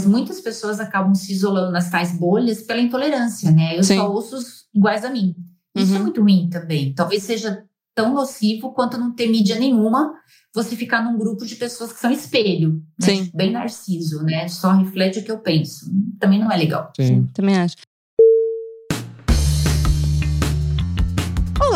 [0.00, 3.78] Mas muitas pessoas acabam se isolando nas tais bolhas pela intolerância, né?
[3.78, 3.96] Eu Sim.
[3.96, 5.34] só ouço os iguais a mim.
[5.76, 6.02] Isso é Uhum.
[6.04, 6.92] muito ruim também.
[6.94, 7.62] Talvez seja
[7.94, 10.12] tão nocivo quanto não ter mídia nenhuma,
[10.54, 13.06] você ficar num grupo de pessoas que são espelho, né?
[13.06, 13.24] Sim.
[13.24, 14.48] Tipo, bem narciso, né?
[14.48, 15.90] Só reflete o que eu penso.
[16.18, 16.90] Também não é legal.
[16.96, 17.76] Sim, também acho.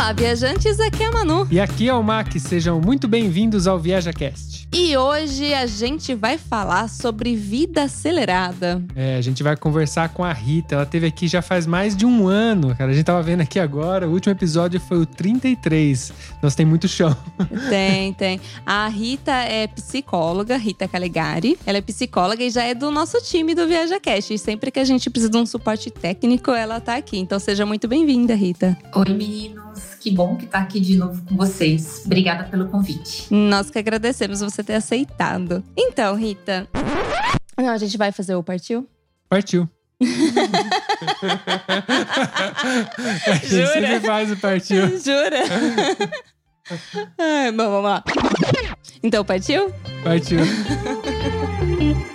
[0.05, 1.49] Olá, viajantes, aqui é a Manu.
[1.51, 4.69] E aqui é o Mac, sejam muito bem-vindos ao ViajaCast.
[4.71, 8.85] E hoje a gente vai falar sobre vida acelerada.
[8.95, 12.05] É, a gente vai conversar com a Rita, ela teve aqui já faz mais de
[12.05, 12.91] um ano, cara.
[12.91, 16.13] A gente tava vendo aqui agora, o último episódio foi o 33.
[16.43, 17.17] Nós tem muito chão.
[17.71, 18.41] Tem, tem.
[18.67, 21.59] A Rita é psicóloga, Rita Calegari.
[21.65, 24.35] Ela é psicóloga e já é do nosso time do ViajaCast.
[24.35, 27.17] E sempre que a gente precisa de um suporte técnico, ela tá aqui.
[27.17, 28.77] Então seja muito bem-vinda, Rita.
[28.95, 29.64] Oi, meninos.
[30.05, 32.03] Que bom que tá aqui de novo com vocês.
[32.05, 33.27] Obrigada pelo convite.
[33.33, 35.65] Nós que agradecemos você ter aceitado.
[35.75, 36.69] Então, Rita.
[37.57, 38.87] Não, a gente vai fazer o partiu?
[39.31, 39.67] Partiu.
[43.27, 43.67] a gente Jura?
[43.73, 44.89] sempre faz o partiu.
[45.01, 45.43] Jura?
[47.17, 48.05] Ai, bom, vamos lá.
[49.03, 49.73] Então, partiu?
[50.05, 50.41] Partiu.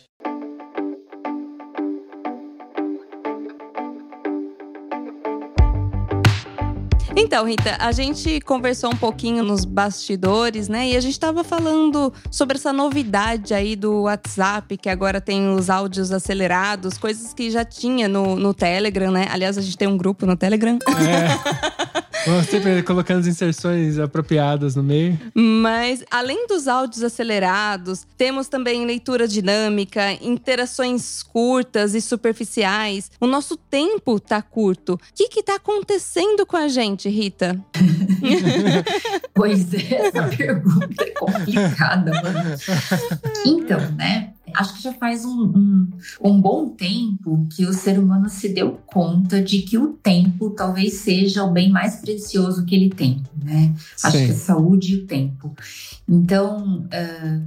[7.15, 10.89] Então, Rita, a gente conversou um pouquinho nos bastidores, né?
[10.89, 15.69] E a gente tava falando sobre essa novidade aí do WhatsApp, que agora tem os
[15.69, 19.27] áudios acelerados, coisas que já tinha no, no Telegram, né?
[19.29, 20.77] Aliás, a gente tem um grupo no Telegram.
[20.87, 22.01] É.
[22.25, 25.19] Vamos sempre colocando as inserções apropriadas no meio.
[25.33, 33.09] Mas, além dos áudios acelerados, temos também leitura dinâmica, interações curtas e superficiais.
[33.19, 34.93] O nosso tempo tá curto.
[34.93, 37.59] O que que tá acontecendo com a gente, Rita?
[39.33, 42.55] Pois é, essa pergunta é complicada, mano.
[43.45, 44.33] Então, né?
[44.53, 45.89] Acho que já faz um, um,
[46.21, 50.95] um bom tempo que o ser humano se deu conta de que o tempo talvez
[50.95, 53.73] seja o bem mais precioso que ele tem, né?
[54.03, 54.25] Acho Sim.
[54.25, 55.55] que a saúde e o tempo.
[56.07, 57.39] Então, ah,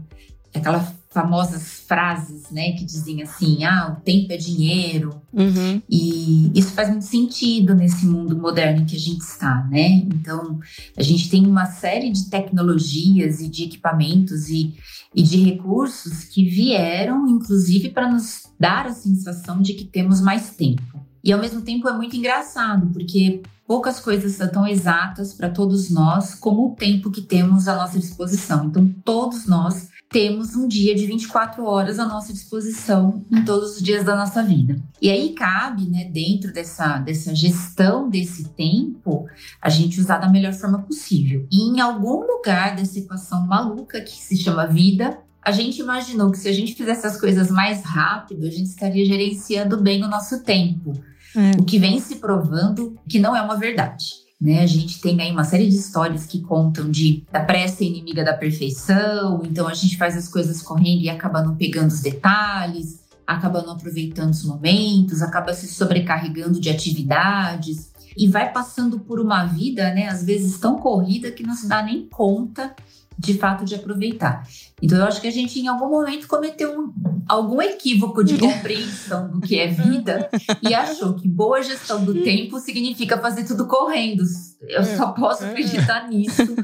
[0.54, 5.80] aquelas famosas frases, né, que diziam assim: ah, o tempo é dinheiro, Uhum.
[5.88, 9.88] e isso faz muito sentido nesse mundo moderno em que a gente está, né?
[10.12, 10.58] Então,
[10.96, 14.74] a gente tem uma série de tecnologias e de equipamentos e,
[15.14, 20.50] e de recursos que vieram, inclusive, para nos dar a sensação de que temos mais
[20.50, 20.82] tempo.
[21.22, 25.90] E, ao mesmo tempo, é muito engraçado, porque poucas coisas são tão exatas para todos
[25.90, 28.66] nós como o tempo que temos à nossa disposição.
[28.66, 33.82] Então, todos nós temos um dia de 24 horas à nossa disposição em todos os
[33.82, 34.80] dias da nossa vida.
[35.00, 39.26] E aí cabe, né, dentro dessa, dessa gestão desse tempo,
[39.60, 41.46] a gente usar da melhor forma possível.
[41.50, 46.38] E em algum lugar dessa equação maluca que se chama vida, a gente imaginou que
[46.38, 50.42] se a gente fizesse as coisas mais rápido, a gente estaria gerenciando bem o nosso
[50.42, 50.92] tempo.
[51.36, 51.60] É.
[51.60, 54.23] O que vem se provando que não é uma verdade.
[54.40, 54.62] Né?
[54.62, 58.34] A gente tem aí uma série de histórias que contam de da pressa inimiga da
[58.34, 63.62] perfeição, então a gente faz as coisas correndo e acaba não pegando os detalhes, acaba
[63.62, 69.92] não aproveitando os momentos, acaba se sobrecarregando de atividades e vai passando por uma vida,
[69.94, 72.74] né, às vezes tão corrida que não se dá nem conta
[73.18, 74.46] de fato de aproveitar.
[74.84, 76.92] Então eu acho que a gente em algum momento cometeu um,
[77.26, 80.28] algum equívoco de compreensão do que é vida
[80.60, 84.22] e achou que boa gestão do tempo significa fazer tudo correndo.
[84.68, 86.54] Eu só posso acreditar nisso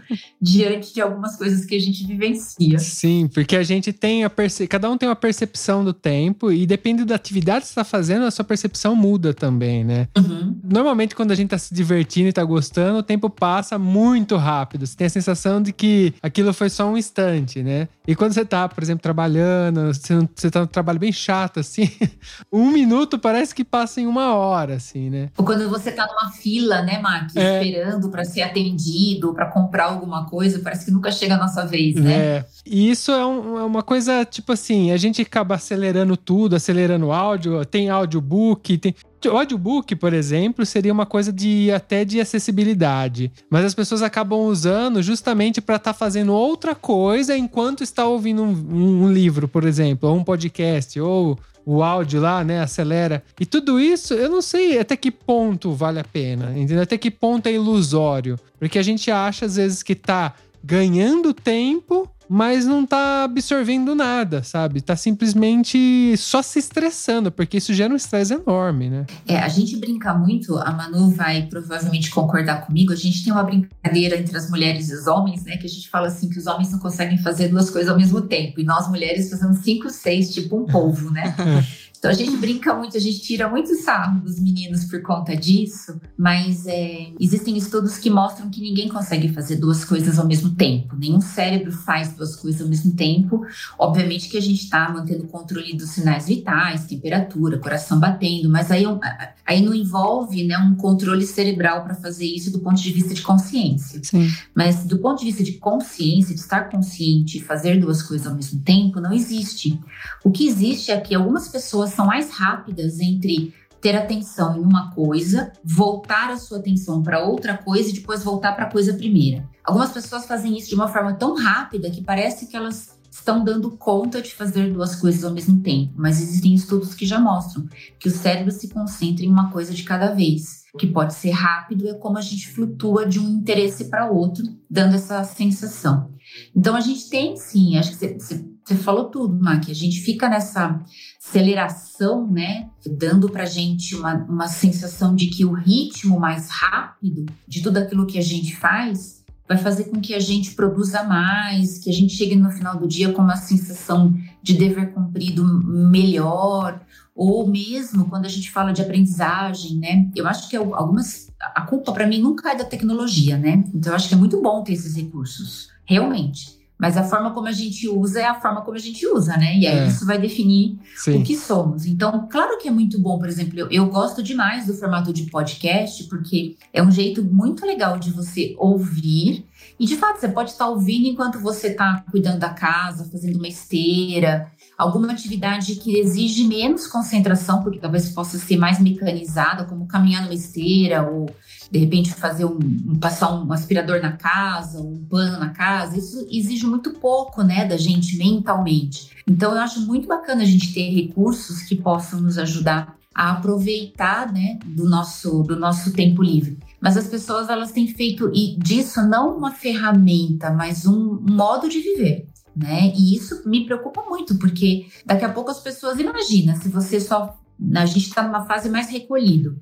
[0.40, 2.78] diante de algumas coisas que a gente vivencia.
[2.78, 4.66] Sim, porque a gente tem a perce...
[4.66, 8.24] cada um tem uma percepção do tempo e depende da atividade que você está fazendo,
[8.24, 10.08] a sua percepção muda também, né?
[10.16, 10.58] Uhum.
[10.62, 14.86] Normalmente, quando a gente tá se divertindo e tá gostando, o tempo passa muito rápido.
[14.86, 17.88] Você tem a sensação de que aquilo foi só um instante, né?
[18.10, 21.88] E quando você tá, por exemplo, trabalhando, você, tá num trabalho bem chato, assim,
[22.52, 25.28] um minuto parece que passa em uma hora, assim, né?
[25.38, 27.62] Ou quando você tá numa fila, né, Mac, É.
[27.62, 31.94] esperando para ser atendido, para comprar alguma coisa, parece que nunca chega a nossa vez,
[31.94, 32.12] né?
[32.12, 32.44] É.
[32.66, 37.06] E isso é, um- é uma coisa, tipo assim, a gente acaba acelerando tudo, acelerando
[37.06, 38.92] o áudio, tem audiobook, tem.
[39.28, 43.30] O audiobook, por exemplo, seria uma coisa de até de acessibilidade.
[43.50, 48.48] Mas as pessoas acabam usando justamente para estar fazendo outra coisa enquanto está ouvindo um,
[48.50, 53.22] um- um livro, por exemplo, ou um podcast, ou o áudio lá, né, acelera.
[53.38, 56.82] E tudo isso, eu não sei até que ponto vale a pena, entendeu?
[56.82, 58.38] Até que ponto é ilusório.
[58.58, 60.34] Porque a gente acha, às vezes, que tá
[60.64, 64.80] ganhando tempo, mas não tá absorvendo nada, sabe?
[64.80, 69.06] Tá simplesmente só se estressando, porque isso gera um estresse enorme, né?
[69.26, 72.92] É, a gente brinca muito, a Manu vai provavelmente concordar comigo.
[72.92, 75.56] A gente tem uma brincadeira entre as mulheres e os homens, né?
[75.56, 78.20] Que a gente fala assim que os homens não conseguem fazer duas coisas ao mesmo
[78.20, 78.60] tempo.
[78.60, 81.34] E nós mulheres fazemos cinco, seis, tipo um polvo, né?
[82.00, 86.00] Então a gente brinca muito, a gente tira muito sarro dos meninos por conta disso,
[86.16, 90.96] mas é, existem estudos que mostram que ninguém consegue fazer duas coisas ao mesmo tempo.
[90.96, 93.44] Nenhum cérebro faz duas coisas ao mesmo tempo.
[93.78, 98.70] Obviamente que a gente está mantendo o controle dos sinais vitais, temperatura, coração batendo, mas
[98.70, 102.92] aí, é aí não envolve né, um controle cerebral para fazer isso do ponto de
[102.92, 104.00] vista de consciência.
[104.02, 104.26] Sim.
[104.54, 108.34] Mas do ponto de vista de consciência, de estar consciente e fazer duas coisas ao
[108.34, 109.78] mesmo tempo, não existe.
[110.24, 114.90] O que existe é que algumas pessoas são mais rápidas entre ter atenção em uma
[114.90, 119.48] coisa, voltar a sua atenção para outra coisa e depois voltar para a coisa primeira.
[119.64, 123.70] Algumas pessoas fazem isso de uma forma tão rápida que parece que elas estão dando
[123.72, 127.66] conta de fazer duas coisas ao mesmo tempo, mas existem estudos que já mostram
[127.98, 130.60] que o cérebro se concentra em uma coisa de cada vez.
[130.72, 134.44] O que pode ser rápido é como a gente flutua de um interesse para outro,
[134.70, 136.12] dando essa sensação.
[136.54, 140.28] Então a gente tem sim, acho que você- você falou tudo, Mac, a gente fica
[140.28, 140.80] nessa
[141.18, 147.62] aceleração, né, dando pra gente uma, uma sensação de que o ritmo mais rápido de
[147.62, 151.90] tudo aquilo que a gente faz vai fazer com que a gente produza mais, que
[151.90, 156.80] a gente chegue no final do dia com uma sensação de dever cumprido melhor,
[157.16, 160.08] ou mesmo quando a gente fala de aprendizagem, né?
[160.14, 163.64] Eu acho que algumas a culpa para mim nunca é da tecnologia, né?
[163.74, 166.59] Então eu acho que é muito bom ter esses recursos, realmente.
[166.80, 169.56] Mas a forma como a gente usa é a forma como a gente usa, né?
[169.58, 169.86] E aí É.
[169.86, 171.22] isso vai definir o Sim.
[171.22, 171.84] que somos.
[171.84, 175.24] Então, claro que é muito bom, por exemplo, eu, eu gosto demais do formato de
[175.24, 179.44] podcast, porque é um jeito muito legal de você ouvir.
[179.78, 183.48] E de fato, você pode estar ouvindo enquanto você está cuidando da casa, fazendo uma
[183.48, 190.22] esteira, alguma atividade que exige menos concentração, porque talvez possa ser mais mecanizada, como caminhar
[190.22, 191.28] numa esteira, ou
[191.70, 195.96] de repente fazer um, um- passar um aspirador na casa, um pano na casa.
[195.98, 199.10] Isso exige muito pouco, né, da gente mentalmente.
[199.28, 204.32] Então, eu acho muito bacana a gente ter recursos que possam nos ajudar a aproveitar,
[204.32, 206.58] né, do nosso, do nosso tempo livre.
[206.80, 211.78] Mas as pessoas, elas têm feito e disso não uma ferramenta, mas um modo de
[211.80, 212.26] viver,
[212.56, 212.92] né?
[212.96, 217.36] E isso me preocupa muito, porque daqui a pouco as pessoas, imagina, se você só
[217.74, 219.58] a gente está numa fase mais recolhido,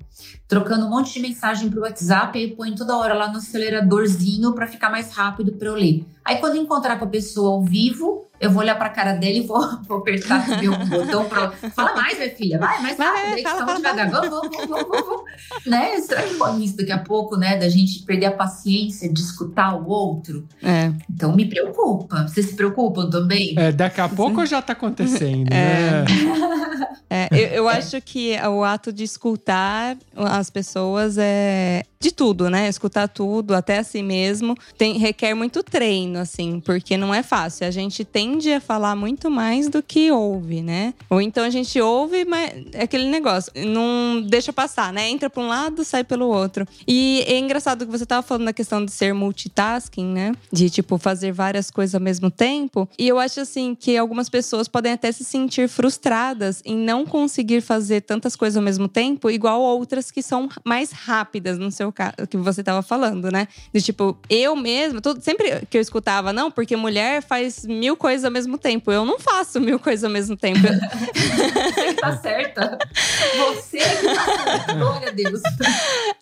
[0.47, 4.53] trocando um monte de mensagem para o WhatsApp e põe toda hora lá no aceleradorzinho
[4.53, 6.05] para ficar mais rápido para eu ler.
[6.29, 9.33] Aí quando encontrar com a pessoa ao vivo, eu vou olhar para a cara dela
[9.33, 13.33] e vou, vou apertar o botão para fala mais, minha filha, vai mais Vai, rápido,
[13.33, 15.23] aí que fala, estamos fala, devagar, vamos, vamos, vamos, vamos, vamos.
[15.65, 15.99] né?
[16.01, 19.75] Será que pode isso daqui a pouco, né, da gente perder a paciência de escutar
[19.75, 20.47] o outro?
[20.61, 20.91] É.
[21.09, 22.27] Então me preocupa.
[22.27, 23.55] Vocês se preocupam também?
[23.57, 26.03] É, daqui a pouco já tá acontecendo, É.
[26.03, 26.05] né?
[27.09, 32.69] É, eu, eu acho que o ato de escutar as pessoas é de tudo, né?
[32.69, 37.67] Escutar tudo, até a si mesmo, tem, requer muito treino, assim, porque não é fácil.
[37.67, 40.93] A gente tende a falar muito mais do que ouve, né?
[41.09, 45.09] Ou então a gente ouve, mas é aquele negócio, não deixa passar, né?
[45.09, 46.65] Entra para um lado, sai pelo outro.
[46.87, 50.31] E é engraçado que você tava falando da questão de ser multitasking, né?
[50.53, 52.87] De, tipo, fazer várias coisas ao mesmo tempo.
[52.97, 57.59] E eu acho, assim, que algumas pessoas podem até se sentir frustradas em não conseguir
[57.59, 62.13] fazer tantas coisas ao mesmo tempo, igual outras que são mais rápidas, no seu caso,
[62.29, 63.47] que você tava falando, né?
[63.73, 68.25] De tipo, eu mesma, todo, sempre que eu escutava, não, porque mulher faz mil coisas
[68.25, 68.91] ao mesmo tempo.
[68.91, 70.59] Eu não faço mil coisas ao mesmo tempo.
[71.73, 72.77] Você tá certa.
[73.37, 74.73] Você tá certa.
[74.79, 75.41] Glória a Deus.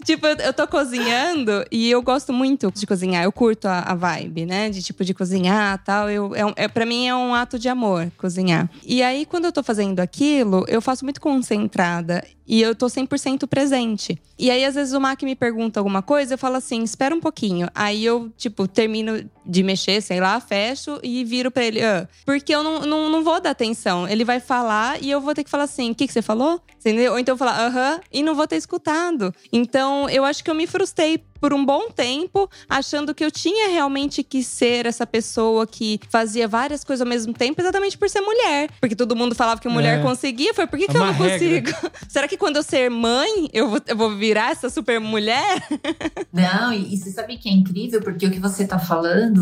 [0.04, 3.24] tipo, eu, eu tô cozinhando e eu gosto muito de cozinhar.
[3.24, 4.70] Eu curto a, a vibe, né?
[4.70, 6.10] De tipo, de cozinhar e tal.
[6.10, 8.70] Eu, é, é, pra mim é um ato de amor cozinhar.
[8.86, 12.24] E aí, quando eu tô fazendo aquilo, eu faço muito concentrada.
[12.48, 14.18] E eu tô 100% presente.
[14.40, 17.20] E aí, às vezes, o Mac me pergunta alguma coisa, eu falo assim, espera um
[17.20, 17.68] pouquinho.
[17.74, 21.82] Aí eu, tipo, termino de mexer, sei lá, fecho e viro pra ele.
[21.84, 24.08] Ah, porque eu não, não, não vou dar atenção.
[24.08, 26.62] Ele vai falar e eu vou ter que falar assim: o que, que você falou?
[26.80, 27.14] Entendeu?
[27.14, 29.34] Ou então eu falar, aham, e não vou ter escutado.
[29.52, 33.70] Então eu acho que eu me frustrei por um bom tempo, achando que eu tinha
[33.70, 38.22] realmente que ser essa pessoa que fazia várias coisas ao mesmo tempo, exatamente por ser
[38.22, 38.72] mulher.
[38.80, 40.02] Porque todo mundo falava que mulher É.
[40.02, 41.30] conseguia, foi por que, É que eu não regra.
[41.38, 41.92] consigo?
[42.10, 45.62] Será que quando eu ser mãe, eu vou, eu vou virar essa super mulher?
[46.34, 49.37] Não, e, e você sabe que é incrível, porque o que você tá falando,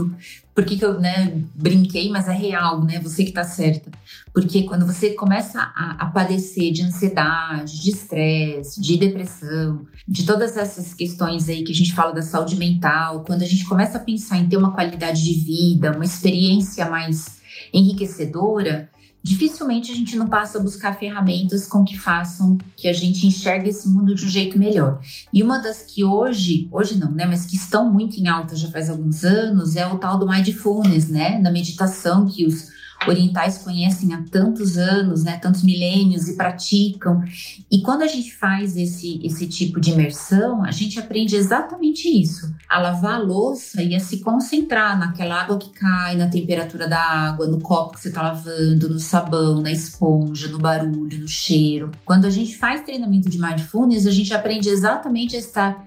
[0.54, 3.00] por que que eu né, brinquei, mas é real, né?
[3.00, 3.92] Você que tá certa.
[4.34, 10.56] Porque quando você começa a, a padecer de ansiedade, de estresse, de depressão, de todas
[10.56, 14.02] essas questões aí que a gente fala da saúde mental, quando a gente começa a
[14.02, 17.42] pensar em ter uma qualidade de vida, uma experiência mais
[17.74, 18.90] enriquecedora,
[19.26, 23.70] dificilmente a gente não passa a buscar ferramentas com que façam que a gente enxergue
[23.70, 25.02] esse mundo de um jeito melhor.
[25.34, 28.68] E uma das que hoje, hoje não, né, mas que estão muito em alta já
[28.68, 32.75] faz alguns anos, é o tal do mindfulness, né, da meditação que os
[33.08, 37.24] orientais conhecem há tantos anos, né, tantos milênios e praticam.
[37.72, 42.54] E quando a gente faz esse, esse tipo de imersão, a gente aprende exatamente isso:
[42.70, 47.00] a lavar a louça e a se concentrar naquela água que cai, na temperatura da
[47.00, 51.92] água, no copo que você está lavando, no sabão, na esponja, no barulho, no cheiro.
[52.04, 55.86] Quando a gente faz treinamento de mindfulness, a gente aprende exatamente a estar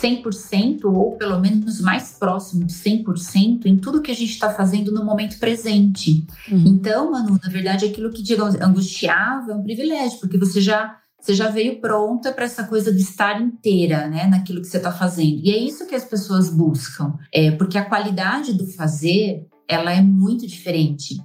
[0.00, 4.92] 100% ou pelo menos mais próximo de 100% em tudo que a gente está fazendo
[4.92, 6.26] no momento presente.
[6.50, 6.64] Uhum.
[6.66, 11.34] Então, Manu, na verdade, aquilo que digamos angustiava é um privilégio, porque você já você
[11.34, 15.42] já veio pronta para essa coisa de estar inteira, né, naquilo que você está fazendo.
[15.44, 20.00] E é isso que as pessoas buscam, é porque a qualidade do fazer ela é
[20.00, 21.16] muito diferente.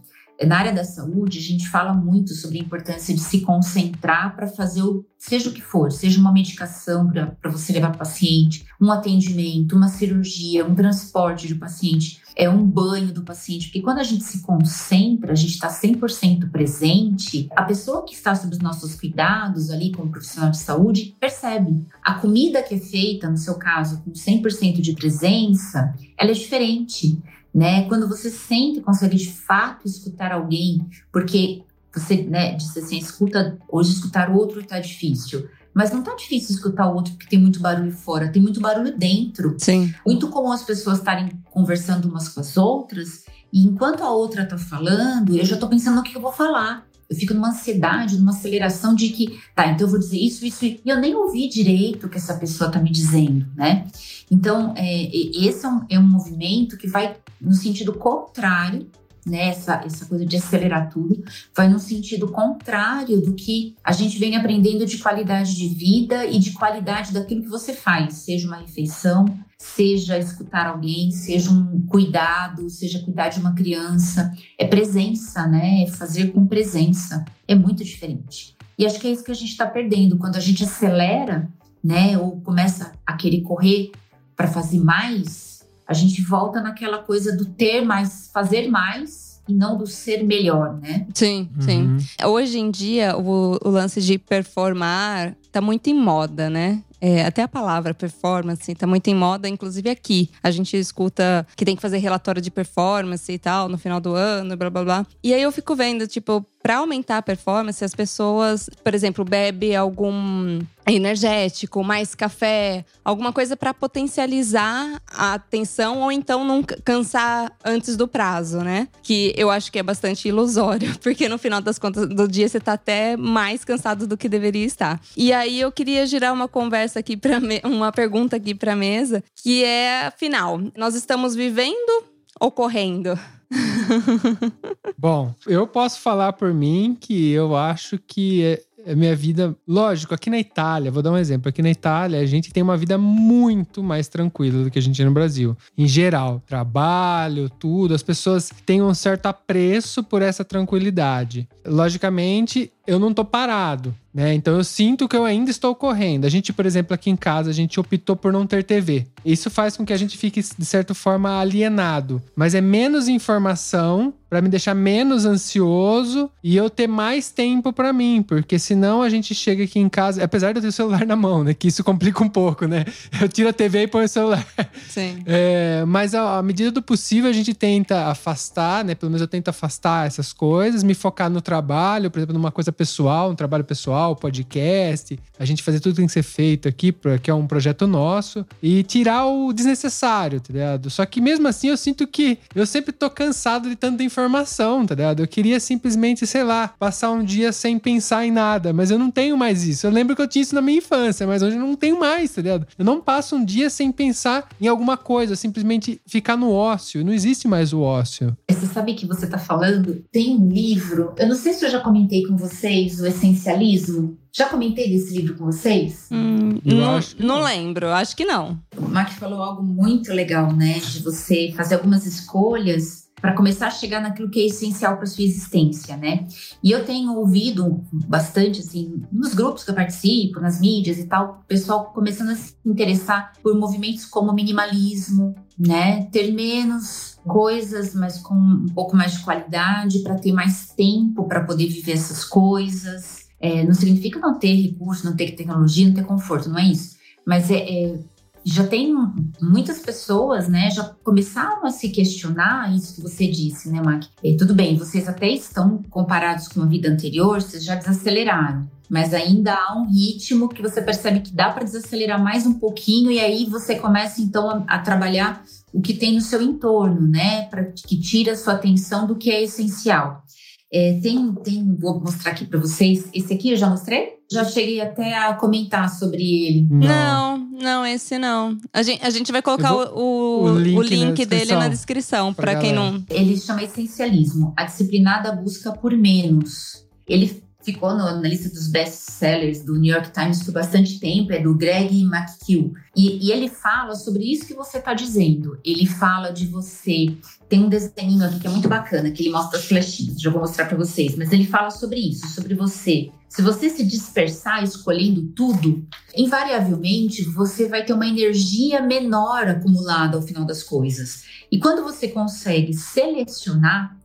[0.43, 4.47] Na área da saúde, a gente fala muito sobre a importância de se concentrar para
[4.47, 8.65] fazer o seja o que for, seja uma medicação para você levar para o paciente,
[8.79, 13.67] um atendimento, uma cirurgia, um transporte de paciente, é um banho do paciente.
[13.67, 18.35] Porque quando a gente se concentra, a gente está 100% presente, a pessoa que está
[18.35, 21.85] sob os nossos cuidados ali como profissional de saúde percebe.
[22.03, 27.19] A comida que é feita, no seu caso, com 100% de presença, ela é diferente
[27.55, 27.87] né?
[27.87, 33.93] Quando você sente, consegue de fato escutar alguém, porque você, né, disse assim, escuta, hoje
[33.93, 35.47] escutar o outro tá difícil.
[35.73, 38.97] Mas não tá difícil escutar o outro porque tem muito barulho fora, tem muito barulho
[38.97, 39.55] dentro.
[39.57, 39.93] Sim.
[40.05, 44.57] Muito comum as pessoas estarem conversando umas com as outras, e enquanto a outra tá
[44.57, 46.85] falando, eu já tô pensando no que eu vou falar.
[47.09, 50.65] Eu fico numa ansiedade, numa aceleração de que, tá, então eu vou dizer isso, isso,
[50.65, 53.87] e eu nem ouvi direito o que essa pessoa tá me dizendo, né?
[54.29, 58.87] Então, é, esse é um, é um movimento que vai no sentido contrário,
[59.25, 59.49] né?
[59.49, 61.23] Essa, essa coisa de acelerar tudo,
[61.55, 66.37] vai no sentido contrário do que a gente vem aprendendo de qualidade de vida e
[66.37, 69.25] de qualidade daquilo que você faz, seja uma refeição,
[69.57, 74.31] seja escutar alguém, seja um cuidado, seja cuidar de uma criança.
[74.57, 75.83] É presença, né?
[75.83, 77.25] É fazer com presença.
[77.47, 78.55] É muito diferente.
[78.77, 80.17] E acho que é isso que a gente está perdendo.
[80.17, 81.49] Quando a gente acelera,
[81.83, 82.17] né?
[82.17, 83.91] Ou começa a querer correr
[84.35, 85.54] para fazer mais,
[85.87, 90.79] a gente volta naquela coisa do ter mais, fazer mais e não do ser melhor,
[90.79, 91.05] né?
[91.13, 91.83] Sim, sim.
[91.83, 92.29] Uhum.
[92.31, 96.81] Hoje em dia, o, o lance de performar tá muito em moda, né?
[96.99, 100.31] É, até a palavra performance tá muito em moda, inclusive aqui.
[100.41, 104.15] A gente escuta que tem que fazer relatório de performance e tal no final do
[104.15, 105.07] ano, blá blá blá.
[105.23, 109.75] E aí eu fico vendo, tipo, para aumentar a performance, as pessoas, por exemplo, bebe
[109.75, 117.95] algum energético, mais café, alguma coisa para potencializar a atenção ou então não cansar antes
[117.95, 118.87] do prazo, né?
[119.03, 122.59] Que eu acho que é bastante ilusório, porque no final das contas do dia você
[122.59, 124.99] tá até mais cansado do que deveria estar.
[125.15, 129.63] E aí eu queria girar uma conversa aqui para uma pergunta aqui para mesa, que
[129.63, 132.05] é, afinal, nós estamos vivendo
[132.39, 133.15] ou correndo?
[134.97, 139.55] Bom, eu posso falar por mim que eu acho que é- a minha vida.
[139.67, 141.49] Lógico, aqui na Itália, vou dar um exemplo.
[141.49, 144.97] Aqui na Itália, a gente tem uma vida muito mais tranquila do que a gente
[144.97, 145.57] tem no Brasil.
[145.75, 151.49] Em geral, trabalho, tudo, as pessoas têm um certo apreço por essa tranquilidade.
[151.65, 154.33] Logicamente, eu não tô parado, né?
[154.33, 156.25] Então eu sinto que eu ainda estou correndo.
[156.25, 159.07] A gente, por exemplo, aqui em casa, a gente optou por não ter TV.
[159.23, 162.21] Isso faz com que a gente fique, de certa forma, alienado.
[162.35, 167.93] Mas é menos informação para me deixar menos ansioso e eu ter mais tempo para
[167.93, 171.05] mim, porque senão a gente chega aqui em casa, apesar de eu ter o celular
[171.05, 171.53] na mão, né?
[171.53, 172.83] Que isso complica um pouco, né?
[173.21, 174.45] Eu tiro a TV e ponho o celular.
[174.89, 175.23] Sim.
[175.25, 178.95] É, mas à à medida do possível a gente tenta afastar, né?
[178.95, 182.71] Pelo menos eu tento afastar essas coisas, me focar no trabalho, por exemplo, numa coisa
[182.75, 186.93] pessoal, um trabalho pessoal, podcast, a gente fazer tudo que tem que ser feito aqui,
[187.21, 190.89] que é um projeto nosso, e tirar o desnecessário, tá ligado?
[190.89, 194.95] Só que mesmo assim eu sinto que eu sempre tô cansado de tanta informação, tá
[194.95, 195.21] ligado?
[195.21, 199.09] Eu queria simplesmente, sei lá, passar um dia sem pensar em nada, mas eu não
[199.11, 199.87] tenho mais isso.
[199.87, 202.31] Eu lembro que eu tinha isso na minha infância, mas hoje eu não tenho mais,
[202.31, 202.67] tá ligado?
[202.77, 207.03] Eu não passo um dia sem pensar em alguma coisa, simplesmente ficar no ócio.
[207.03, 208.35] Não existe mais o ócio.
[208.49, 210.03] Você sabe que você tá falando?
[210.11, 214.17] Tem um livro, eu não sei se eu já comentei com vocês, o Essencialismo.
[214.33, 216.07] Já comentei desse livro com vocês?
[216.11, 218.59] Hum, não, não, lembro, acho que não.
[218.75, 220.79] O Mac falou algo muito legal, né?
[220.79, 225.23] De você fazer algumas escolhas para começar a chegar naquilo que é essencial para sua
[225.23, 226.27] existência, né?
[226.61, 231.41] E eu tenho ouvido bastante, assim, nos grupos que eu participo, nas mídias e tal,
[231.43, 236.03] o pessoal começando a se interessar por movimentos como minimalismo, né?
[236.11, 241.43] Ter menos coisas, mas com um pouco mais de qualidade, para ter mais tempo para
[241.43, 243.25] poder viver essas coisas.
[243.39, 246.95] É, não significa não ter recurso, não ter tecnologia, não ter conforto, não é isso.
[247.25, 247.99] Mas é, é
[248.45, 248.95] já tem
[249.41, 254.03] muitas pessoas, né, já começaram a se questionar isso que você disse, né, Mac?
[254.23, 259.15] E, tudo bem, vocês até estão comparados com a vida anterior, vocês já desaceleraram, mas
[259.15, 263.19] ainda há um ritmo que você percebe que dá para desacelerar mais um pouquinho e
[263.19, 267.65] aí você começa então a, a trabalhar o que tem no seu entorno, né, para
[267.65, 270.23] que tire a sua atenção do que é essencial.
[270.71, 273.07] É, tem, tem, vou mostrar aqui para vocês.
[273.13, 274.14] Esse aqui eu já mostrei?
[274.31, 276.67] Já cheguei até a comentar sobre ele.
[276.69, 278.57] Não, não, esse não.
[278.73, 281.67] A gente, a gente vai colocar vou, o, o, link, o link na dele na
[281.67, 283.03] descrição, para quem não.
[283.09, 286.85] Ele chama Essencialismo a disciplinada busca por menos.
[287.07, 291.39] Ele ficou no, na lista dos best-sellers do New York Times por bastante tempo, é
[291.39, 292.71] do Greg McKeown.
[292.95, 295.59] E, e ele fala sobre isso que você está dizendo.
[295.65, 297.17] Ele fala de você.
[297.49, 300.41] Tem um desenho aqui que é muito bacana, que ele mostra as flechinhas, já vou
[300.41, 301.15] mostrar para vocês.
[301.15, 303.09] Mas ele fala sobre isso, sobre você.
[303.35, 310.23] Se você se dispersar escolhendo tudo, invariavelmente você vai ter uma energia menor acumulada ao
[310.23, 311.25] final das coisas.
[311.51, 313.97] E quando você consegue selecionar,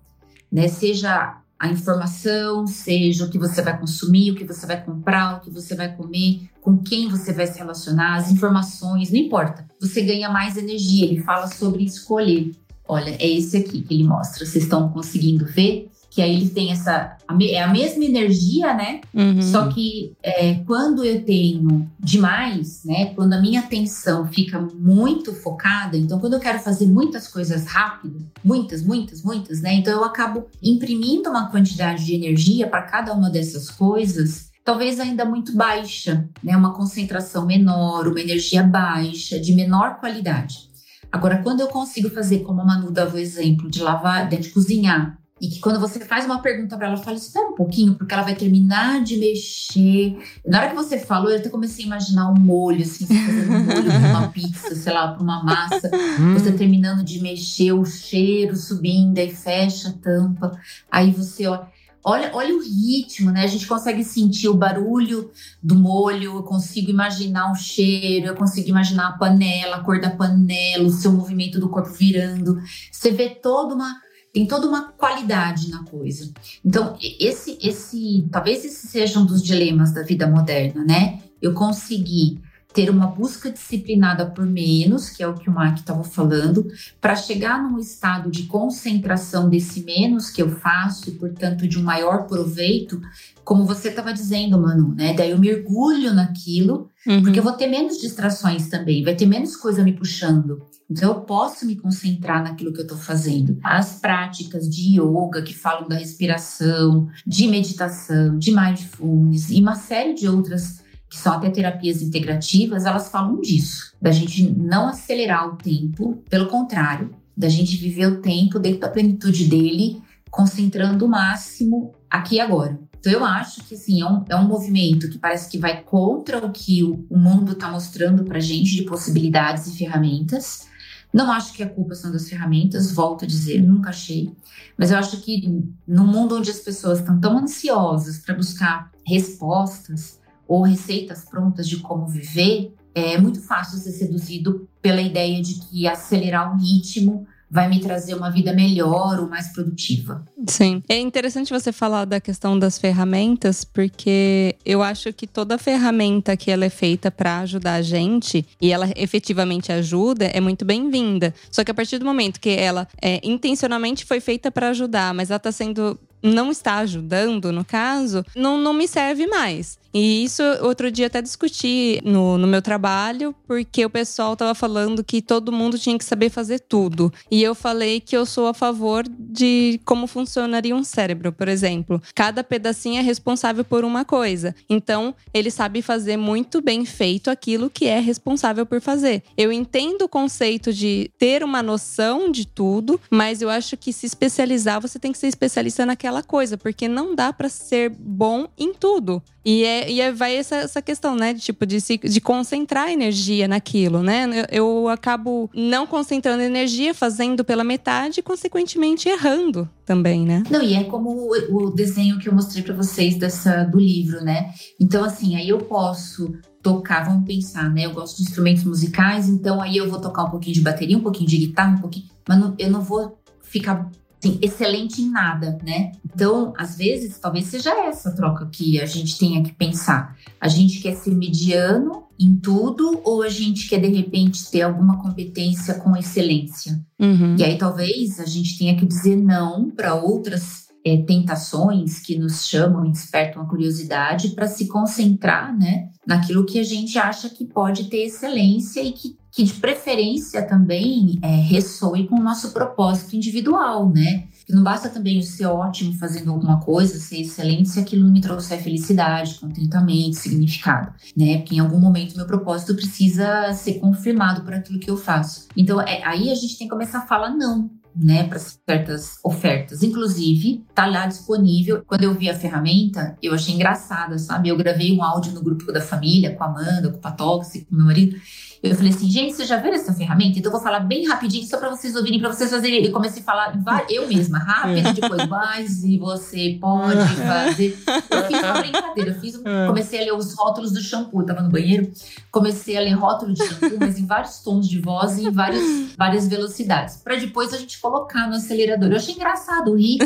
[0.51, 5.37] né, seja a informação, seja o que você vai consumir, o que você vai comprar,
[5.37, 9.65] o que você vai comer, com quem você vai se relacionar, as informações, não importa.
[9.81, 11.05] Você ganha mais energia.
[11.05, 12.51] Ele fala sobre escolher.
[12.89, 14.45] Olha, é esse aqui que ele mostra.
[14.45, 15.89] Vocês estão conseguindo ver?
[16.11, 17.17] Que aí ele tem essa.
[17.41, 19.01] É a mesma energia, né?
[19.15, 19.41] Uhum.
[19.41, 23.15] Só que é, quando eu tenho demais, né?
[23.15, 28.27] Quando a minha atenção fica muito focada, então quando eu quero fazer muitas coisas rápido,
[28.45, 29.75] muitas, muitas, muitas, né?
[29.75, 35.25] Então eu acabo imprimindo uma quantidade de energia para cada uma dessas coisas talvez ainda
[35.25, 36.57] muito baixa, né?
[36.57, 40.71] Uma concentração menor, uma energia baixa, de menor qualidade.
[41.11, 45.19] Agora, quando eu consigo fazer, como a Manu dava o exemplo, de lavar, de cozinhar,
[45.41, 48.23] e que quando você faz uma pergunta para ela, fala, espera um pouquinho, porque ela
[48.23, 50.19] vai terminar de mexer.
[50.47, 53.53] Na hora que você falou, eu até comecei a imaginar um molho, assim, você fazendo
[53.53, 55.91] um molho para uma pizza, sei lá, para uma massa.
[56.21, 56.35] Hum.
[56.35, 60.53] Você terminando de mexer, o cheiro subindo, aí fecha a tampa.
[60.91, 61.69] Aí você olha.
[62.03, 63.45] Olha, olha o ritmo, né?
[63.45, 65.31] A gente consegue sentir o barulho
[65.63, 70.09] do molho, eu consigo imaginar o cheiro, eu consigo imaginar a panela, a cor da
[70.09, 72.59] panela, o seu movimento do corpo virando.
[72.91, 74.01] Você vê toda uma
[74.33, 76.33] tem toda uma qualidade na coisa.
[76.65, 81.21] Então, esse, esse, talvez esse seja um dos dilemas da vida moderna, né?
[81.43, 82.41] Eu consegui
[82.73, 86.69] ter uma busca disciplinada por menos, que é o que o Mark estava falando,
[87.01, 91.83] para chegar num estado de concentração desse menos que eu faço e, portanto, de um
[91.83, 93.01] maior proveito,
[93.45, 95.13] como você estava dizendo, Manu, né?
[95.15, 97.23] Daí eu mergulho naquilo, uhum.
[97.23, 100.63] porque eu vou ter menos distrações também, vai ter menos coisa me puxando.
[100.91, 103.59] Então eu posso me concentrar naquilo que eu estou fazendo.
[103.63, 110.15] As práticas de yoga que falam da respiração, de meditação, de mindfulness e uma série
[110.15, 115.57] de outras que são até terapias integrativas, elas falam disso, da gente não acelerar o
[115.57, 120.01] tempo, pelo contrário, da gente viver o tempo dentro da plenitude dele,
[120.31, 122.79] concentrando o máximo aqui e agora.
[123.01, 126.45] Então eu acho que assim, é um, é um movimento que parece que vai contra
[126.45, 130.69] o que o, mundo está mostrando para gente de possibilidades e ferramentas.
[131.13, 134.33] Não acho que a culpa são das ferramentas, volto a dizer, nunca achei.
[134.79, 140.21] Mas eu acho que no mundo onde as pessoas estão tão ansiosas para buscar respostas
[140.47, 145.87] ou receitas prontas de como viver, é muito fácil ser seduzido pela ideia de que
[145.87, 150.25] acelerar o ritmo vai me trazer uma vida melhor ou mais produtiva.
[150.47, 150.83] Sim.
[150.89, 156.51] É interessante você falar da questão das ferramentas, porque eu acho que toda ferramenta que
[156.51, 161.35] ela é feita para ajudar a gente e ela efetivamente ajuda é muito bem-vinda.
[161.51, 165.31] Só que a partir do momento que ela é, intencionalmente foi feita para ajudar, mas
[165.31, 169.80] ela está sendo não está ajudando, no caso, não, não me serve mais.
[169.93, 175.03] E isso outro dia até discuti no, no meu trabalho, porque o pessoal tava falando
[175.03, 177.13] que todo mundo tinha que saber fazer tudo.
[177.31, 182.01] E eu falei que eu sou a favor de como funcionaria um cérebro, por exemplo.
[182.15, 184.55] Cada pedacinho é responsável por uma coisa.
[184.69, 189.23] Então, ele sabe fazer muito bem feito aquilo que é responsável por fazer.
[189.37, 194.07] Eu entendo o conceito de ter uma noção de tudo, mas eu acho que se
[194.07, 198.73] especializar, você tem que ser especialista naquela coisa, porque não dá para ser bom em
[198.73, 199.23] tudo.
[199.45, 201.33] E, é, e é, vai essa, essa questão, né?
[201.33, 204.29] De, tipo, de, se, de concentrar energia naquilo, né?
[204.51, 210.43] Eu, eu acabo não concentrando energia, fazendo pela metade e, consequentemente, errando também, né?
[210.51, 214.23] Não, e é como o, o desenho que eu mostrei para vocês dessa, do livro,
[214.23, 214.53] né?
[214.79, 217.87] Então, assim, aí eu posso tocar, vamos pensar, né?
[217.87, 221.03] Eu gosto de instrumentos musicais, então aí eu vou tocar um pouquinho de bateria, um
[221.03, 223.91] pouquinho de guitarra, um pouquinho, mas não, eu não vou ficar
[224.23, 225.93] assim, excelente em nada, né?
[226.05, 230.17] Então, às vezes, talvez seja essa troca que a gente tenha que pensar.
[230.41, 234.99] A gente quer ser mediano em tudo ou a gente quer, de repente, ter alguma
[235.01, 236.79] competência com excelência?
[236.99, 237.37] Uhum.
[237.39, 242.47] E aí, talvez, a gente tenha que dizer não para outras é, tentações que nos
[242.47, 247.45] chamam e despertam a curiosidade para se concentrar né, naquilo que a gente acha que
[247.45, 253.15] pode ter excelência e que, que de preferência também é, ressoe com o nosso propósito
[253.15, 254.25] individual, né?
[254.45, 258.21] Que não basta também eu ser ótimo fazendo alguma coisa, ser excelente, se aquilo me
[258.21, 261.39] trouxer felicidade, contentamento, significado, né?
[261.39, 265.47] Porque em algum momento meu propósito precisa ser confirmado por aquilo que eu faço.
[265.57, 269.83] Então, é, aí a gente tem que começar a falar não né, para certas ofertas.
[269.83, 271.83] Inclusive, tá lá disponível.
[271.87, 274.49] Quando eu vi a ferramenta, eu achei engraçada, sabe?
[274.49, 277.77] Eu gravei um áudio no grupo da família, com a Amanda, com o Patox, com
[277.77, 278.17] meu marido.
[278.63, 280.39] Eu falei assim, gente, vocês já viram essa ferramenta?
[280.39, 282.85] Então eu vou falar bem rapidinho, só para vocês ouvirem, para vocês fazerem.
[282.85, 283.57] Eu comecei a falar
[283.89, 284.93] eu mesma, rápido, é.
[284.93, 287.79] depois, mas e você pode fazer.
[288.11, 289.67] Eu fiz uma brincadeira, eu fiz, é.
[289.67, 291.91] comecei a ler os rótulos do shampoo, eu tava no banheiro,
[292.31, 295.97] comecei a ler rótulo de shampoo, mas em vários tons de voz e em várias,
[295.97, 298.91] várias velocidades, para depois a gente colocar no acelerador.
[298.91, 299.99] Eu achei engraçado rir.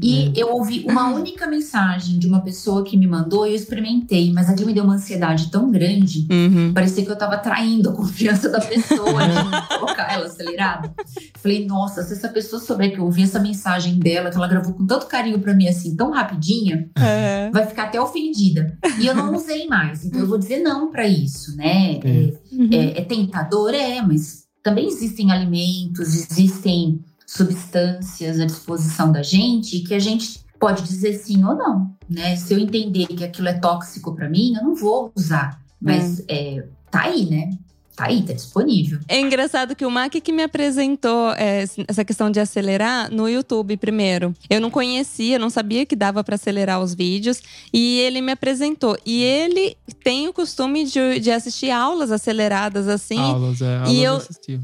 [0.00, 4.32] E eu ouvi uma única mensagem de uma pessoa que me mandou e eu experimentei,
[4.32, 6.72] mas aquilo me deu uma ansiedade tão grande, uhum.
[6.72, 10.92] parecia que eu tava traindo traindo a confiança da pessoa de colocar ela acelerada.
[11.36, 14.72] Falei, nossa, se essa pessoa souber que eu ouvi essa mensagem dela, que ela gravou
[14.72, 17.50] com tanto carinho para mim assim, tão rapidinha, é.
[17.50, 18.78] vai ficar até ofendida.
[18.98, 22.00] E eu não usei mais, então eu vou dizer não para isso, né?
[22.02, 22.68] É, uhum.
[22.72, 29.94] é, é tentador, é, mas também existem alimentos, existem substâncias à disposição da gente que
[29.94, 32.34] a gente pode dizer sim ou não, né?
[32.36, 35.60] Se eu entender que aquilo é tóxico para mim, eu não vou usar.
[35.80, 36.56] Mas é.
[36.56, 37.50] É, tá aí, né?
[37.98, 39.00] Tá aí, tá disponível.
[39.08, 43.76] É engraçado que o Mac que me apresentou é, essa questão de acelerar no YouTube
[43.76, 44.32] primeiro.
[44.48, 47.42] Eu não conhecia, não sabia que dava para acelerar os vídeos.
[47.72, 48.96] E ele me apresentou.
[49.04, 53.18] E ele tem o costume de, de assistir aulas aceleradas assim.
[53.18, 53.78] Aulas, é.
[53.78, 54.22] Aulas e eu,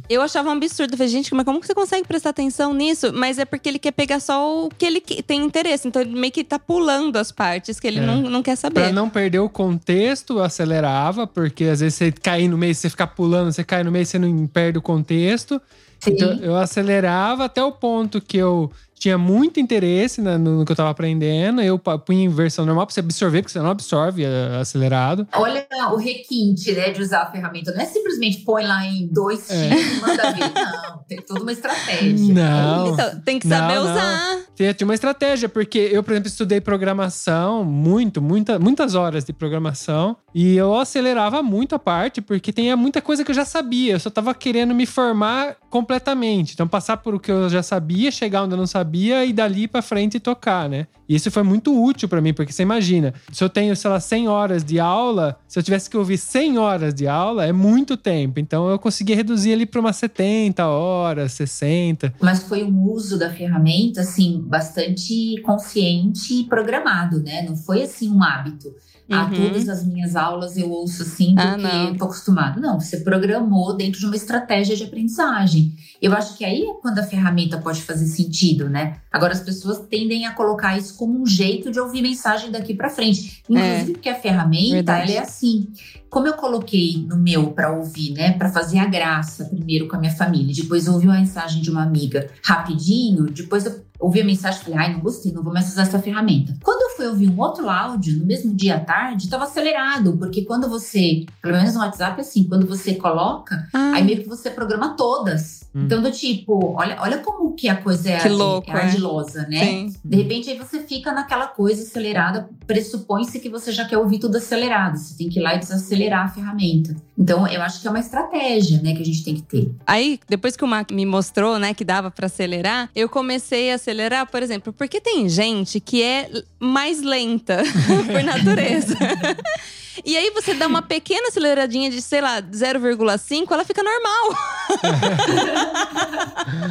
[0.08, 0.92] eu achava um absurdo.
[0.92, 3.12] Eu falei, gente, mas como que você consegue prestar atenção nisso?
[3.12, 5.88] Mas é porque ele quer pegar só o que ele tem interesse.
[5.88, 8.06] Então ele meio que tá pulando as partes que ele é.
[8.06, 8.82] não, não quer saber.
[8.82, 13.08] Pra não perder o contexto, acelerava, porque às vezes você cair no meio, você fica
[13.08, 15.60] pulando pulando, você cai no meio, você não perde o contexto.
[15.98, 16.10] Sim.
[16.10, 20.76] Então eu acelerava até o ponto que eu tinha muito interesse no, no, que eu
[20.76, 21.60] tava aprendendo.
[21.60, 25.26] Eu punha em versão normal pra você absorver, porque você não absorve é, acelerado.
[25.34, 27.72] Olha o requinte, né, de usar a ferramenta.
[27.72, 29.70] Não é simplesmente põe lá em dois é.
[29.70, 30.44] e manda ver.
[30.54, 32.34] Não, tem toda uma estratégia.
[32.34, 32.92] Não.
[32.92, 34.36] Então, tem que saber não, usar.
[34.36, 34.44] Não.
[34.56, 39.32] Tem, tem uma estratégia, porque eu, por exemplo, estudei programação, muito, muita, muitas horas de
[39.32, 40.16] programação.
[40.34, 43.94] E eu acelerava muito a parte, porque tem muita coisa que eu já sabia.
[43.94, 46.54] Eu só tava querendo me formar completamente.
[46.54, 49.66] Então, passar por o que eu já sabia, chegar onde eu não sabia e dali
[49.68, 50.86] para frente tocar, né?
[51.08, 54.00] E isso foi muito útil para mim, porque você imagina, se eu tenho, sei lá,
[54.00, 57.96] 100 horas de aula, se eu tivesse que ouvir 100 horas de aula, é muito
[57.96, 58.40] tempo.
[58.40, 62.14] Então, eu consegui reduzir ali para umas 70 horas, 60.
[62.20, 67.42] Mas foi um uso da ferramenta, assim, bastante consciente e programado, né?
[67.42, 68.74] Não foi assim um hábito.
[69.08, 69.18] Uhum.
[69.18, 72.58] A todas as minhas aulas eu ouço assim, ah, porque ah, tô acostumado.
[72.58, 75.74] Não, você programou dentro de uma estratégia de aprendizagem.
[76.04, 78.96] Eu acho que aí é quando a ferramenta pode fazer sentido, né?
[79.10, 82.90] Agora as pessoas tendem a colocar isso como um jeito de ouvir mensagem daqui para
[82.90, 83.42] frente.
[83.48, 85.68] Inclusive é, porque a ferramenta, ela é assim.
[86.10, 89.98] como eu coloquei no meu para ouvir, né, para fazer a graça primeiro com a
[89.98, 94.60] minha família, depois ouvi uma mensagem de uma amiga rapidinho, depois eu ouvi a mensagem
[94.60, 96.54] e falei, ai, não gostei, não vou mais usar essa ferramenta.
[96.62, 100.42] Quando eu fui ouvir um outro áudio, no mesmo dia à tarde, estava acelerado, porque
[100.44, 103.92] quando você, pelo menos no WhatsApp, assim, quando você coloca, Ah.
[103.94, 105.64] aí meio que você programa todas.
[105.74, 109.64] Então, do tipo, olha, olha como que a coisa é, Que louco, é ardilosa, né?
[109.64, 109.94] Sim.
[110.04, 114.36] De repente, aí você fica naquela coisa acelerada, pressupõe-se que você já quer ouvir tudo
[114.36, 116.96] acelerado, você tem que ir lá e desacelerar a ferramenta.
[117.16, 119.70] Então, eu acho que é uma estratégia, né, que a gente tem que ter.
[119.86, 123.76] Aí, depois que o Mac me mostrou, né, que dava pra acelerar, eu comecei a
[123.76, 126.28] acelerar, por exemplo, porque tem gente que é
[126.58, 127.62] mais lenta
[128.10, 128.96] por natureza.
[130.04, 134.38] E aí você dá uma pequena aceleradinha de, sei lá, 0,5, ela fica normal.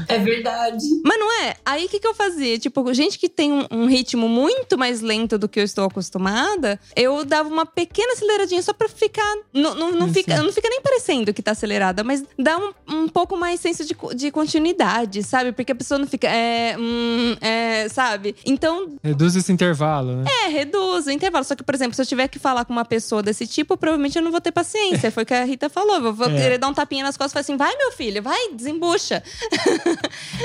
[0.07, 0.83] É verdade.
[1.03, 1.55] Mas não é?
[1.65, 2.57] Aí o que, que eu fazia?
[2.59, 6.79] Tipo, gente que tem um, um ritmo muito mais lento do que eu estou acostumada,
[6.95, 9.35] eu dava uma pequena aceleradinha só pra ficar.
[9.53, 13.07] Não, não, não, fica, não fica nem parecendo que tá acelerada, mas dá um, um
[13.07, 15.51] pouco mais senso de, de continuidade, sabe?
[15.51, 16.27] Porque a pessoa não fica.
[16.27, 16.75] É.
[16.77, 18.35] Hum, é sabe?
[18.45, 20.23] Então, Reduz esse intervalo, né?
[20.45, 21.43] é, reduz o intervalo.
[21.43, 24.17] Só que, por exemplo, se eu tiver que falar com uma pessoa desse tipo, provavelmente
[24.17, 25.11] eu não vou ter paciência.
[25.11, 25.95] Foi o que a Rita falou.
[26.03, 26.35] Eu vou É.
[26.35, 29.21] querer dar um tapinha nas costas e falar assim: vai, meu filho, vai, desembucha.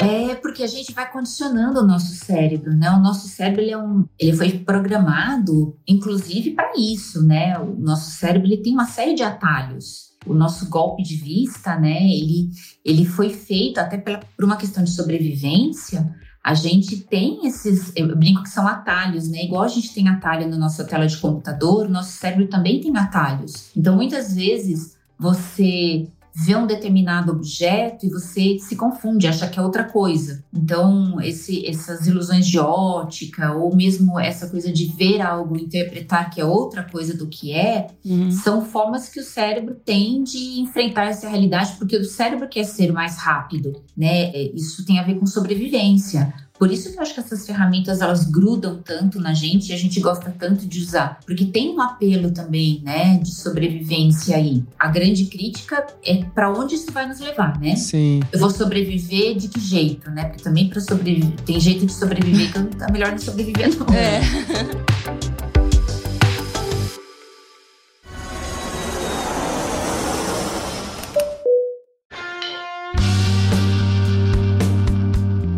[0.00, 2.90] É porque a gente vai condicionando o nosso cérebro, né?
[2.90, 7.58] O nosso cérebro ele é um, ele foi programado, inclusive para isso, né?
[7.58, 10.08] O nosso cérebro ele tem uma série de atalhos.
[10.26, 12.02] O nosso golpe de vista, né?
[12.02, 12.50] Ele,
[12.84, 16.06] ele foi feito até pela, por uma questão de sobrevivência.
[16.42, 19.44] A gente tem esses, eu brinco que são atalhos, né?
[19.44, 22.96] Igual a gente tem atalho na nossa tela de computador, o nosso cérebro também tem
[22.96, 23.70] atalhos.
[23.76, 26.08] Então, muitas vezes você
[26.44, 30.44] vê um determinado objeto e você se confunde, acha que é outra coisa.
[30.54, 36.40] Então, esse, essas ilusões de ótica, ou mesmo essa coisa de ver algo interpretar que
[36.40, 37.88] é outra coisa do que é,
[38.30, 42.92] são formas que o cérebro tem de enfrentar essa realidade, porque o cérebro quer ser
[42.92, 44.30] mais rápido, né?
[44.30, 46.32] É, Isso tem a ver com sobrevivência.
[46.58, 49.76] Por isso que eu acho que essas ferramentas elas grudam tanto na gente e a
[49.76, 54.64] gente gosta tanto de usar, porque tem um apelo também, né, de sobrevivência aí.
[54.78, 57.76] A grande crítica é para onde isso vai nos levar, né?
[57.76, 58.20] Sim.
[58.32, 60.24] Eu vou sobreviver de que jeito, né?
[60.24, 63.86] Porque também para sobreviver tem jeito de sobreviver que é melhor não sobreviver não.
[63.94, 64.20] É.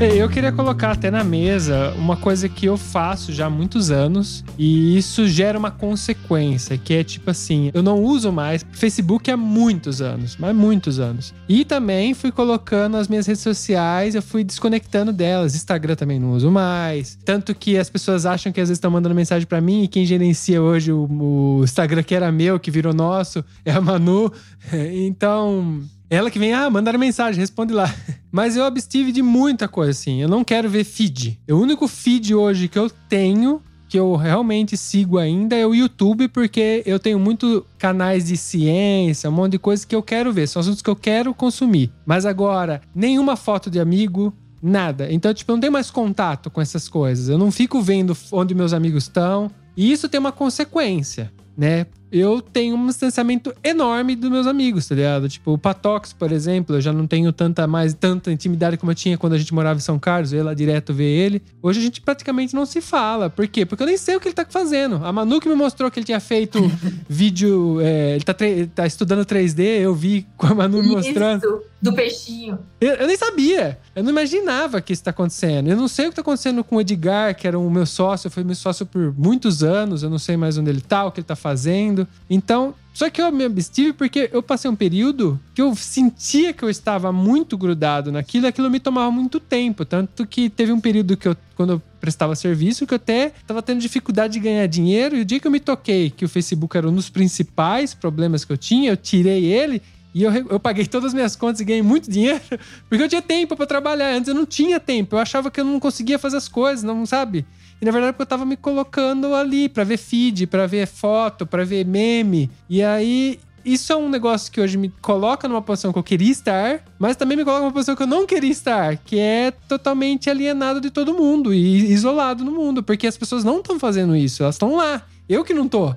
[0.00, 4.42] Eu queria colocar até na mesa uma coisa que eu faço já há muitos anos
[4.56, 9.36] e isso gera uma consequência, que é tipo assim, eu não uso mais Facebook há
[9.36, 11.34] muitos anos, mas muitos anos.
[11.46, 15.54] E também fui colocando as minhas redes sociais, eu fui desconectando delas.
[15.54, 17.18] Instagram também não uso mais.
[17.22, 20.06] Tanto que as pessoas acham que às vezes estão mandando mensagem pra mim e quem
[20.06, 24.32] gerencia hoje o, o Instagram que era meu, que virou nosso, é a Manu.
[24.72, 27.94] Então, ela que vem, ah, mandaram mensagem, responde lá.
[28.32, 30.20] Mas eu abstive de muita coisa, assim.
[30.20, 31.40] Eu não quero ver feed.
[31.48, 36.26] O único feed hoje que eu tenho, que eu realmente sigo ainda, é o YouTube,
[36.26, 40.48] porque eu tenho muito canais de ciência, um monte de coisa que eu quero ver.
[40.48, 41.92] São assuntos que eu quero consumir.
[42.04, 45.12] Mas agora, nenhuma foto de amigo, nada.
[45.12, 47.28] Então, tipo, eu não tenho mais contato com essas coisas.
[47.28, 49.48] Eu não fico vendo onde meus amigos estão.
[49.76, 51.86] E isso tem uma consequência, né?
[52.12, 55.28] Eu tenho um distanciamento enorme dos meus amigos, tá ligado?
[55.28, 58.94] Tipo, o Patox, por exemplo, eu já não tenho tanta mais tanta intimidade como eu
[58.94, 61.42] tinha quando a gente morava em São Carlos, eu ia lá direto ver ele.
[61.62, 63.30] Hoje a gente praticamente não se fala.
[63.30, 63.64] Por quê?
[63.64, 64.96] Porque eu nem sei o que ele tá fazendo.
[65.04, 66.58] A Manu que me mostrou que ele tinha feito
[67.08, 67.80] vídeo.
[67.80, 71.44] é, ele tá, ele tá estudando 3D, eu vi com a Manu me mostrando.
[71.44, 72.58] Isso, do peixinho.
[72.80, 73.78] Eu, eu nem sabia.
[73.94, 75.68] Eu não imaginava que isso tá acontecendo.
[75.68, 78.30] Eu não sei o que tá acontecendo com o Edgar, que era o meu sócio,
[78.30, 80.02] foi meu sócio por muitos anos.
[80.02, 81.99] Eu não sei mais onde ele tá, o que ele tá fazendo.
[82.28, 86.62] Então, só que eu me abstive porque eu passei um período que eu sentia que
[86.62, 89.84] eu estava muito grudado naquilo, e aquilo me tomava muito tempo.
[89.84, 93.62] Tanto que teve um período que eu, quando eu prestava serviço, que eu até estava
[93.62, 95.16] tendo dificuldade de ganhar dinheiro.
[95.16, 98.44] E o dia que eu me toquei que o Facebook era um dos principais problemas
[98.44, 99.80] que eu tinha, eu tirei ele.
[100.12, 102.40] E eu, eu paguei todas as minhas contas e ganhei muito dinheiro,
[102.88, 104.12] porque eu tinha tempo pra trabalhar.
[104.12, 105.14] Antes eu não tinha tempo.
[105.14, 107.46] Eu achava que eu não conseguia fazer as coisas, não sabe?
[107.80, 111.46] E na verdade porque eu tava me colocando ali pra ver feed, pra ver foto,
[111.46, 112.50] pra ver meme.
[112.68, 116.30] E aí isso é um negócio que hoje me coloca numa posição que eu queria
[116.30, 120.30] estar, mas também me coloca numa posição que eu não queria estar, que é totalmente
[120.30, 124.42] alienado de todo mundo e isolado no mundo, porque as pessoas não estão fazendo isso,
[124.42, 125.02] elas estão lá.
[125.28, 125.94] Eu que não tô.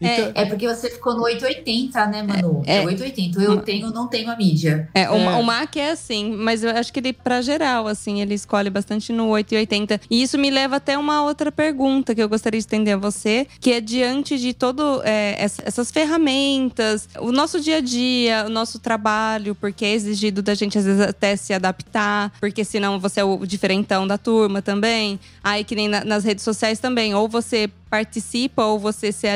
[0.00, 2.62] Então- É porque você ficou no 880, né, Manu?
[2.66, 2.76] É.
[2.78, 3.40] É, 880.
[3.42, 4.88] Eu tenho ou não tenho a mídia.
[4.94, 5.36] É, o, É.
[5.36, 9.12] o Mac é assim, mas eu acho que ele, pra geral, assim, ele escolhe bastante
[9.12, 10.00] no 880.
[10.10, 13.46] E isso me leva até uma outra pergunta que eu gostaria de estender a você,
[13.60, 18.50] que é diante de todo é, essa- essas ferramentas, o nosso dia a dia, o
[18.50, 23.20] nosso trabalho, porque é exigido da gente, às vezes, até se adaptar, porque senão você
[23.20, 25.18] é o diferentão da turma também.
[25.42, 29.26] Aí, que nem na- nas redes sociais também, ou você participa ou você se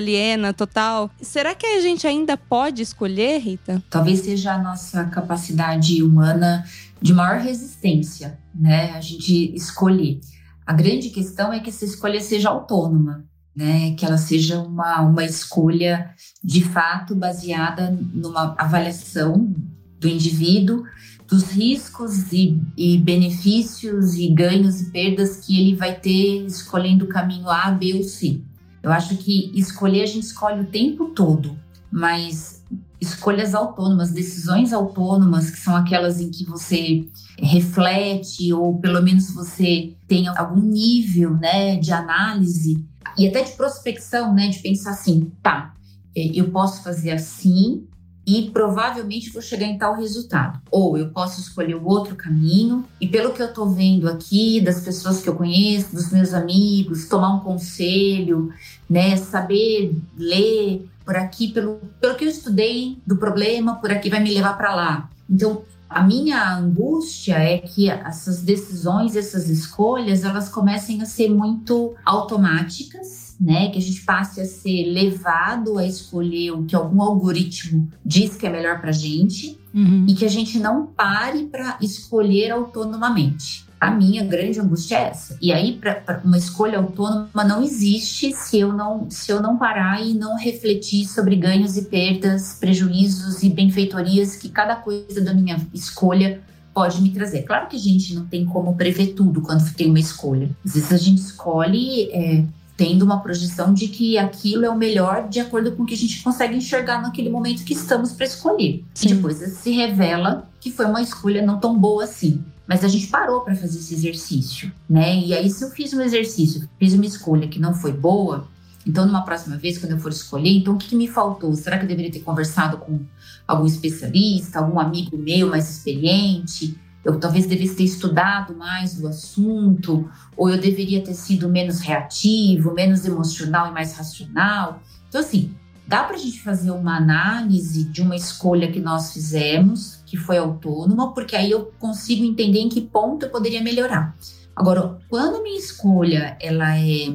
[0.53, 1.11] total.
[1.21, 3.83] Será que a gente ainda pode escolher, Rita?
[3.91, 6.65] Talvez seja a nossa capacidade humana
[7.01, 8.93] de maior resistência, né?
[8.93, 10.21] A gente escolher.
[10.67, 13.25] A grande questão é que essa escolha seja autônoma,
[13.55, 13.95] né?
[13.95, 16.11] Que ela seja uma, uma escolha
[16.43, 19.55] de fato baseada numa avaliação
[20.01, 20.85] do indivíduo,
[21.27, 27.09] dos riscos e, e benefícios e ganhos e perdas que ele vai ter escolhendo o
[27.09, 28.41] caminho A, B ou C.
[28.85, 31.59] Eu acho que escolher a gente escolhe o tempo todo,
[31.91, 32.63] mas
[33.01, 37.07] escolhas autônomas, decisões autônomas, que são aquelas em que você
[37.39, 42.85] reflete ou pelo menos você tem algum nível, né, de análise
[43.17, 45.75] e até de prospecção, né, de pensar assim, tá,
[46.15, 47.87] eh, eu posso fazer assim
[48.27, 50.61] e provavelmente vou chegar em tal resultado.
[50.71, 54.81] Ou eu posso escolher o outro caminho e pelo que eu tô vendo aqui das
[54.81, 58.53] pessoas que eu conheço, dos meus amigos, tomar um conselho,
[58.89, 64.21] né, saber ler por aqui pelo, pelo que eu estudei do problema, por aqui vai
[64.21, 65.11] me levar para lá.
[65.29, 71.95] Então, a minha angústia é que essas decisões, essas escolhas, elas comecem a ser muito
[72.05, 73.69] automáticas, né?
[73.71, 78.47] Que a gente passe a ser levado a escolher o que algum algoritmo diz que
[78.47, 79.59] é melhor para gente
[80.07, 83.67] e que a gente não pare para escolher autonomamente.
[83.81, 85.37] A minha grande angústia é essa.
[85.43, 90.01] E aí, para uma escolha autônoma não existe se eu não, se eu não parar
[90.01, 95.61] e não refletir sobre ganhos e perdas, prejuízos e benfeitorias que cada coisa da minha
[95.75, 96.41] escolha
[96.73, 97.43] pode me trazer.
[97.43, 100.49] Claro que a gente não tem como prever tudo quando tem uma escolha.
[100.65, 102.45] Às vezes a gente escolhe é,
[102.77, 105.97] tendo uma projeção de que aquilo é o melhor de acordo com o que a
[105.97, 108.85] gente consegue enxergar naquele momento que estamos para escolher.
[108.95, 109.09] Sim.
[109.09, 112.43] E depois se revela que foi uma escolha não tão boa assim.
[112.67, 115.19] Mas a gente parou para fazer esse exercício, né?
[115.19, 118.49] E aí, se eu fiz um exercício, fiz uma escolha que não foi boa,
[118.87, 121.55] então, numa próxima vez, quando eu for escolher, então o que, que me faltou?
[121.55, 123.01] Será que eu deveria ter conversado com
[123.47, 126.79] algum especialista, algum amigo meu mais experiente?
[127.05, 132.73] Eu talvez devesse ter estudado mais do assunto, ou eu deveria ter sido menos reativo,
[132.73, 134.81] menos emocional e mais racional.
[135.09, 135.55] Então, assim,
[135.87, 140.39] dá para a gente fazer uma análise de uma escolha que nós fizemos, que foi
[140.39, 144.17] autônoma, porque aí eu consigo entender em que ponto eu poderia melhorar.
[144.57, 147.15] Agora, quando minha escolha ela é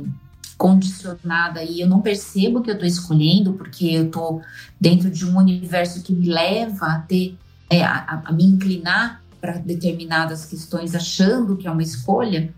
[0.58, 4.42] condicionada e eu não percebo que eu estou escolhendo, porque eu estou
[4.80, 7.38] dentro de um universo que me leva a ter,
[7.70, 12.54] é, a, a me inclinar para determinadas questões, achando que é uma escolha,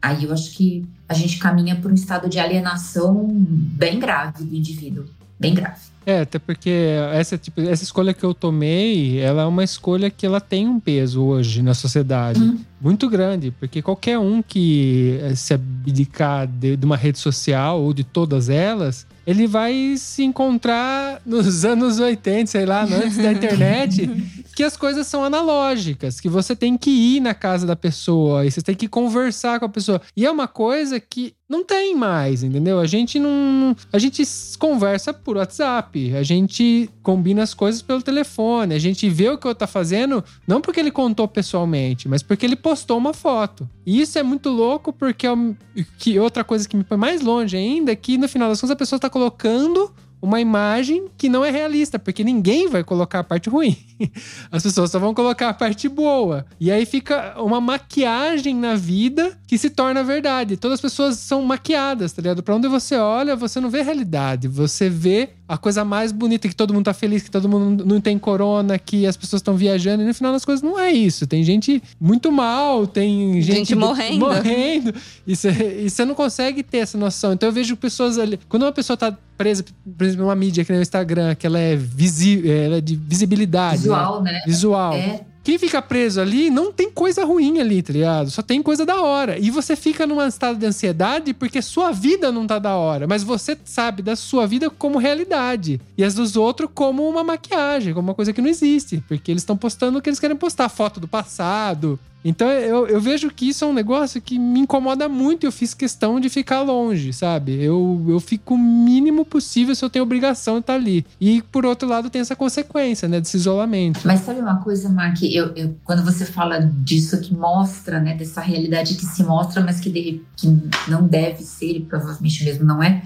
[0.00, 4.54] aí eu acho que a gente caminha por um estado de alienação bem grave do
[4.54, 5.04] indivíduo,
[5.38, 5.80] bem grave.
[6.04, 6.70] É, até porque
[7.12, 10.78] essa, tipo, essa escolha que eu tomei, ela é uma escolha que ela tem um
[10.78, 12.40] peso hoje na sociedade.
[12.40, 12.60] Uhum.
[12.80, 17.94] Muito grande, porque qualquer um que eh, se abdicar de, de uma rede social ou
[17.94, 24.08] de todas elas, ele vai se encontrar nos anos 80, sei lá, antes da internet,
[24.54, 28.50] que as coisas são analógicas, que você tem que ir na casa da pessoa e
[28.50, 30.00] você tem que conversar com a pessoa.
[30.16, 32.80] E é uma coisa que não tem mais, entendeu?
[32.80, 33.76] A gente não.
[33.92, 34.22] A gente
[34.58, 39.46] conversa por WhatsApp, a gente combina as coisas pelo telefone, a gente vê o que
[39.46, 43.68] outro tá fazendo, não porque ele contou pessoalmente, mas porque ele postou uma foto.
[43.86, 45.54] E isso é muito louco, porque é um-
[45.98, 48.72] que outra coisa que me põe mais longe ainda é que no final das contas
[48.72, 53.24] a pessoa tá colocando uma imagem que não é realista, porque ninguém vai colocar a
[53.24, 53.76] parte ruim.
[54.50, 56.44] As pessoas só vão colocar a parte boa.
[56.58, 60.56] E aí fica uma maquiagem na vida que se torna verdade.
[60.56, 62.42] Todas as pessoas são maquiadas, tá ligado?
[62.42, 64.48] Pra onde você olha, você não vê realidade.
[64.48, 68.00] Você vê a coisa mais bonita, que todo mundo tá feliz, que todo mundo não
[68.00, 70.02] tem corona, que as pessoas estão viajando.
[70.02, 71.26] E no final das coisas não é isso.
[71.26, 74.18] Tem gente muito mal, tem gente, Gente morrendo.
[74.18, 74.94] morrendo.
[75.26, 77.32] E você e não consegue ter essa noção.
[77.32, 78.38] Então eu vejo pessoas ali.
[78.48, 79.64] Quando uma pessoa tá presa,
[79.96, 82.96] por exemplo, numa mídia que nem o Instagram, que ela é, visi, ela é de
[82.96, 83.78] visibilidade.
[83.78, 84.32] Visual, né?
[84.32, 84.42] né?
[84.46, 84.94] Visual.
[84.94, 88.32] É, Quem fica preso ali não tem coisa ruim ali, tá ligado?
[88.32, 89.38] Só tem coisa da hora.
[89.38, 93.06] E você fica num estado de ansiedade porque sua vida não tá da hora.
[93.06, 95.80] Mas você sabe da sua vida como realidade.
[95.96, 99.00] E as dos outros como uma maquiagem, como uma coisa que não existe.
[99.06, 100.68] Porque eles estão postando o que eles querem postar.
[100.68, 105.08] Foto do passado, Então eu, eu vejo que isso é um negócio que me incomoda
[105.08, 107.62] muito e eu fiz questão de ficar longe, sabe?
[107.62, 111.06] Eu, eu fico o mínimo possível se eu tenho obrigação de estar ali.
[111.20, 114.00] E por outro lado tem essa consequência, né, desse isolamento.
[114.04, 115.22] Mas sabe uma coisa, Mark?
[115.22, 119.78] Eu, eu, quando você fala disso que mostra, né, dessa realidade que se mostra, mas
[119.78, 120.48] que, de, que
[120.88, 123.02] não deve ser, e provavelmente mesmo não é,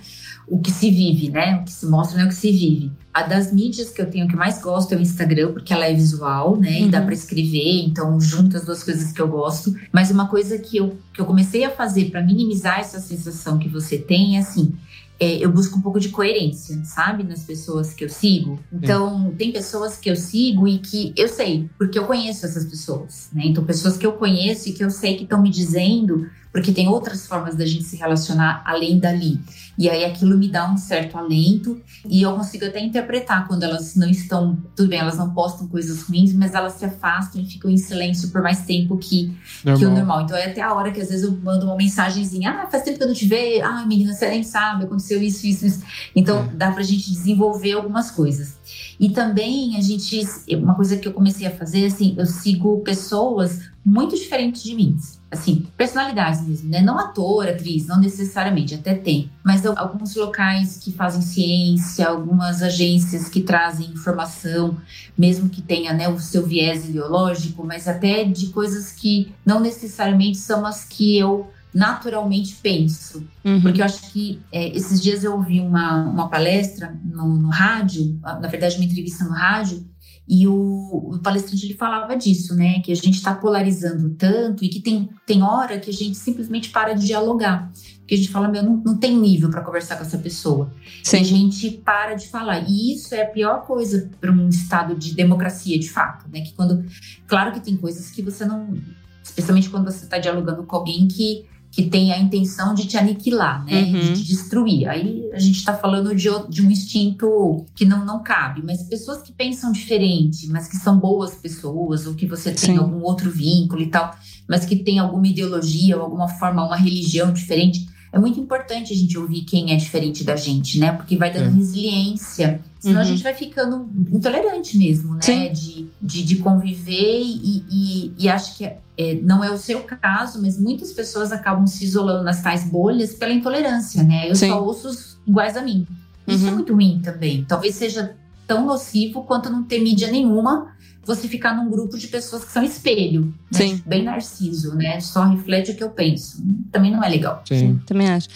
[0.51, 1.61] o que se vive, né?
[1.61, 2.90] O que se mostra não é o que se vive.
[3.14, 5.94] A das mídias que eu tenho que mais gosto é o Instagram, porque ela é
[5.94, 6.80] visual, né?
[6.80, 6.86] Uhum.
[6.86, 7.05] E dá uhum.
[7.05, 9.74] para escrever, então junta as duas coisas que eu gosto.
[9.92, 13.68] Mas uma coisa que eu, que eu comecei a fazer para minimizar essa sensação que
[13.68, 14.74] você tem é assim:
[15.20, 17.22] é, eu busco um pouco de coerência, sabe?
[17.22, 18.59] Nas pessoas que eu sigo.
[18.72, 19.36] Então, Sim.
[19.36, 23.42] tem pessoas que eu sigo e que eu sei, porque eu conheço essas pessoas, né?
[23.44, 26.88] Então, pessoas que eu conheço e que eu sei que estão me dizendo, porque tem
[26.88, 29.40] outras formas da gente se relacionar além dali.
[29.78, 33.94] E aí aquilo me dá um certo alento e eu consigo até interpretar quando elas
[33.94, 37.70] não estão, tudo bem, elas não postam coisas ruins, mas elas se afastam e ficam
[37.70, 40.22] em silêncio por mais tempo que, que o normal.
[40.22, 42.98] Então é até a hora que às vezes eu mando uma mensagenzinha, ah, faz tempo
[42.98, 45.82] que eu não te vejo, ah, menina, você nem sabe, aconteceu isso, isso, isso.
[46.14, 46.57] Então é.
[46.57, 48.59] dá pra gente desenvolver algumas coisas.
[48.98, 50.20] E também a gente,
[50.57, 54.98] uma coisa que eu comecei a fazer, assim, eu sigo pessoas muito diferentes de mim
[55.31, 56.81] assim, personalidades mesmo, né?
[56.81, 59.31] Não ator, atriz, não necessariamente, até tem.
[59.45, 64.76] Mas alguns locais que fazem ciência, algumas agências que trazem informação,
[65.16, 70.39] mesmo que tenha né, o seu viés ideológico, mas até de coisas que não necessariamente
[70.39, 73.24] são as que eu naturalmente penso.
[73.45, 73.61] Uhum.
[73.61, 78.18] Porque eu acho que é, esses dias eu ouvi uma, uma palestra no, no rádio,
[78.22, 79.89] na verdade, uma entrevista no rádio,
[80.33, 82.78] e o, o, palestrante ele falava disso, né?
[82.85, 86.70] Que a gente está polarizando tanto e que tem, tem hora que a gente simplesmente
[86.70, 87.68] para de dialogar.
[87.99, 90.72] Porque a gente fala, meu, não, não tem nível para conversar com essa pessoa.
[91.03, 91.16] Sim.
[91.16, 92.61] E a gente para de falar.
[92.68, 96.43] E isso é a pior coisa para um estado de democracia, de fato, né?
[96.43, 96.85] Que quando.
[97.26, 98.78] Claro que tem coisas que você não.
[99.24, 103.64] Especialmente quando você está dialogando com alguém que que tem a intenção de te aniquilar,
[103.64, 103.83] né?
[103.83, 104.01] Uhum.
[104.01, 104.89] De te destruir.
[104.89, 109.23] Aí a gente está falando de, de, um instinto que não, não cabe, mas pessoas
[109.23, 112.77] que pensam diferente, mas que são boas pessoas, ou que você tem Sim.
[112.79, 114.16] algum outro vínculo e tal,
[114.49, 117.89] mas que tem alguma ideologia ou alguma forma, uma religião diferente.
[118.13, 120.93] É muito importante a gente ouvir quem é diferente da gente, né?
[120.93, 121.53] Porque vai dando é.
[121.53, 122.61] resiliência.
[122.79, 123.01] Senão uhum.
[123.03, 125.49] a gente vai ficando intolerante mesmo, né?
[125.49, 129.81] De, de, de, conviver e, e, e acho que é é, não é o seu
[129.81, 134.29] caso, mas muitas pessoas acabam se isolando nas tais bolhas pela intolerância, né?
[134.29, 134.49] Eu Sim.
[134.51, 135.87] só ouço os iguais a mim.
[136.29, 136.53] Isso é uhum.
[136.53, 137.43] é muito ruim também.
[137.49, 138.15] Talvez seja
[138.51, 140.74] tão nocivo quanto não ter mídia nenhuma,
[141.05, 143.59] você ficar num grupo de pessoas que são espelho, né?
[143.59, 143.82] Sim.
[143.86, 144.98] Bem narciso, né?
[144.98, 146.42] Só reflete o que eu penso.
[146.72, 147.44] Também não é legal.
[147.46, 148.28] Sim, também acho.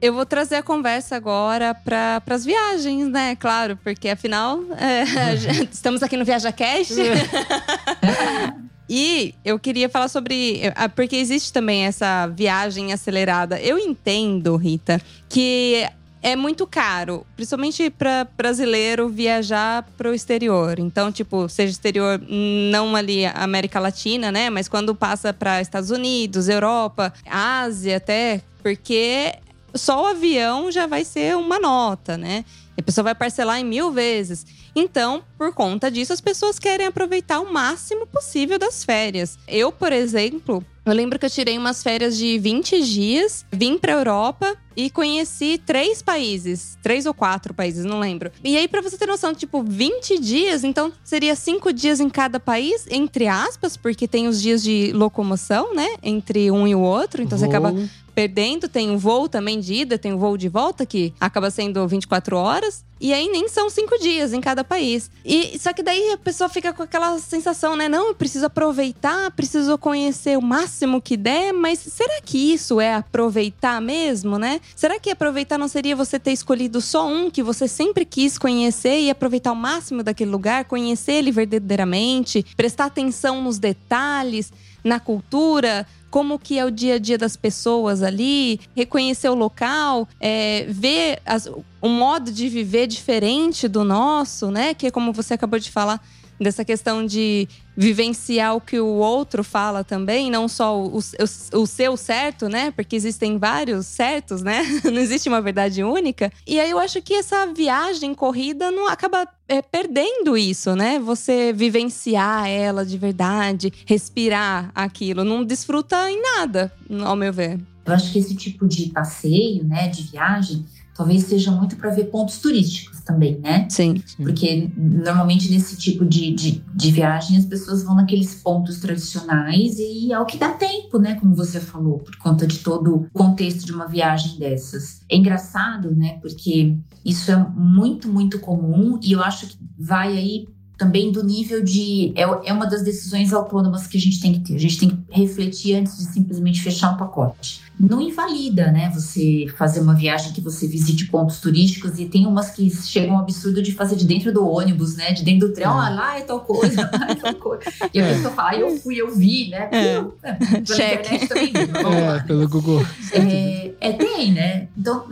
[0.00, 3.36] Eu vou trazer a conversa agora para as viagens, né?
[3.36, 5.34] Claro, porque afinal é,
[5.70, 6.92] estamos aqui no Viaja Cash.
[8.88, 10.60] E eu queria falar sobre.
[10.94, 13.60] Porque existe também essa viagem acelerada.
[13.60, 15.88] Eu entendo, Rita, que
[16.26, 20.76] é muito caro, principalmente para brasileiro viajar para o exterior.
[20.76, 24.50] Então, tipo, seja exterior, não ali América Latina, né?
[24.50, 29.36] Mas quando passa para Estados Unidos, Europa, Ásia até, porque
[29.72, 32.44] só o avião já vai ser uma nota, né?
[32.76, 34.44] E a pessoa vai parcelar em mil vezes.
[34.78, 39.38] Então, por conta disso, as pessoas querem aproveitar o máximo possível das férias.
[39.48, 43.92] Eu, por exemplo, eu lembro que eu tirei umas férias de 20 dias, vim pra
[43.92, 46.76] Europa e conheci três países.
[46.82, 48.30] Três ou quatro países, não lembro.
[48.44, 52.38] E aí, pra você ter noção, tipo, 20 dias, então seria cinco dias em cada
[52.38, 55.88] país, entre aspas, porque tem os dias de locomoção, né?
[56.02, 57.22] Entre um e o outro.
[57.22, 57.48] Então Vou.
[57.48, 57.74] você acaba
[58.14, 58.68] perdendo.
[58.68, 62.36] Tem um voo também de ida, tem um voo de volta, que acaba sendo 24
[62.36, 62.84] horas.
[63.00, 65.10] E aí nem são cinco dias em cada país.
[65.24, 67.88] E só que daí a pessoa fica com aquela sensação, né?
[67.88, 72.94] Não, eu preciso aproveitar, preciso conhecer o máximo que der, mas será que isso é
[72.94, 74.60] aproveitar mesmo, né?
[74.74, 79.00] Será que aproveitar não seria você ter escolhido só um que você sempre quis conhecer
[79.00, 85.86] e aproveitar o máximo daquele lugar, conhecer ele verdadeiramente, prestar atenção nos detalhes, na cultura,
[86.16, 91.18] como que é o dia a dia das pessoas ali, reconhecer o local, é, ver
[91.26, 91.46] as,
[91.82, 94.72] um modo de viver diferente do nosso, né?
[94.72, 96.02] Que é como você acabou de falar,
[96.40, 101.66] dessa questão de vivenciar o que o outro fala também, não só o, o, o,
[101.66, 102.70] seu certo, né?
[102.70, 104.62] Porque existem vários certos, né?
[104.84, 106.32] Não existe uma verdade única.
[106.46, 110.98] E aí eu acho que essa viagem corrida não acaba é, perdendo isso, né?
[110.98, 116.72] Você vivenciar ela de verdade, respirar aquilo, não desfruta em nada,
[117.04, 117.60] ao meu ver.
[117.84, 120.64] Eu acho que esse tipo de passeio, né, de viagem,
[120.96, 123.66] talvez seja muito para ver pontos turísticos também, né?
[123.68, 124.02] Sim.
[124.16, 130.12] Porque normalmente nesse tipo de, de, de, viagem as pessoas vão naqueles pontos tradicionais e
[130.12, 131.14] é o que dá tempo, né?
[131.14, 135.02] Como você falou, por conta de todo o contexto de uma viagem dessas.
[135.10, 136.18] É engraçado, né?
[136.20, 141.62] Porque isso é muito, muito comum e eu acho que vai aí também do nível
[141.62, 142.12] de.
[142.14, 144.54] É, é uma das decisões autônomas que a gente tem que ter.
[144.54, 147.62] A gente tem que refletir antes de simplesmente fechar um pacote.
[147.78, 148.90] Não invalida, né?
[148.94, 153.22] Você fazer uma viagem que você visite pontos turísticos e tem umas que chegam ao
[153.22, 155.12] absurdo de fazer de dentro do ônibus, né?
[155.12, 155.70] De dentro do trem, é.
[155.70, 157.64] ah, lá é tal coisa, lá é tal coisa.
[157.92, 158.14] E a é.
[158.14, 159.68] pessoa fala, ah, eu fui, eu vi, né?
[159.72, 159.96] É.
[159.96, 162.84] Eu, pela internet também vi, é, pelo Google.
[163.12, 164.68] É, é, tem, né?
[164.76, 165.06] Então,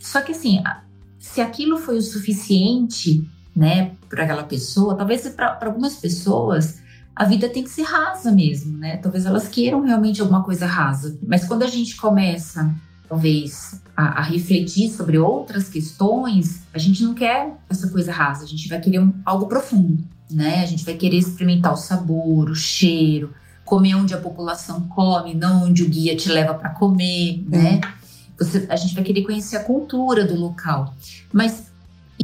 [0.00, 0.62] só que assim,
[1.18, 6.82] se aquilo foi o suficiente né, para aquela pessoa, talvez para algumas pessoas
[7.14, 8.96] a vida tem que ser rasa mesmo, né?
[8.96, 11.16] Talvez elas queiram realmente alguma coisa rasa.
[11.24, 12.74] Mas quando a gente começa,
[13.08, 18.48] talvez, a, a, refletir sobre outras questões, a gente não quer essa coisa rasa, a
[18.48, 20.62] gente vai querer um, algo profundo, né?
[20.62, 23.32] A gente vai querer experimentar o sabor, o cheiro,
[23.64, 27.80] comer onde a população come, não onde o guia te leva para comer, né?
[28.36, 30.92] Você, a gente vai querer conhecer a cultura do local.
[31.32, 31.72] Mas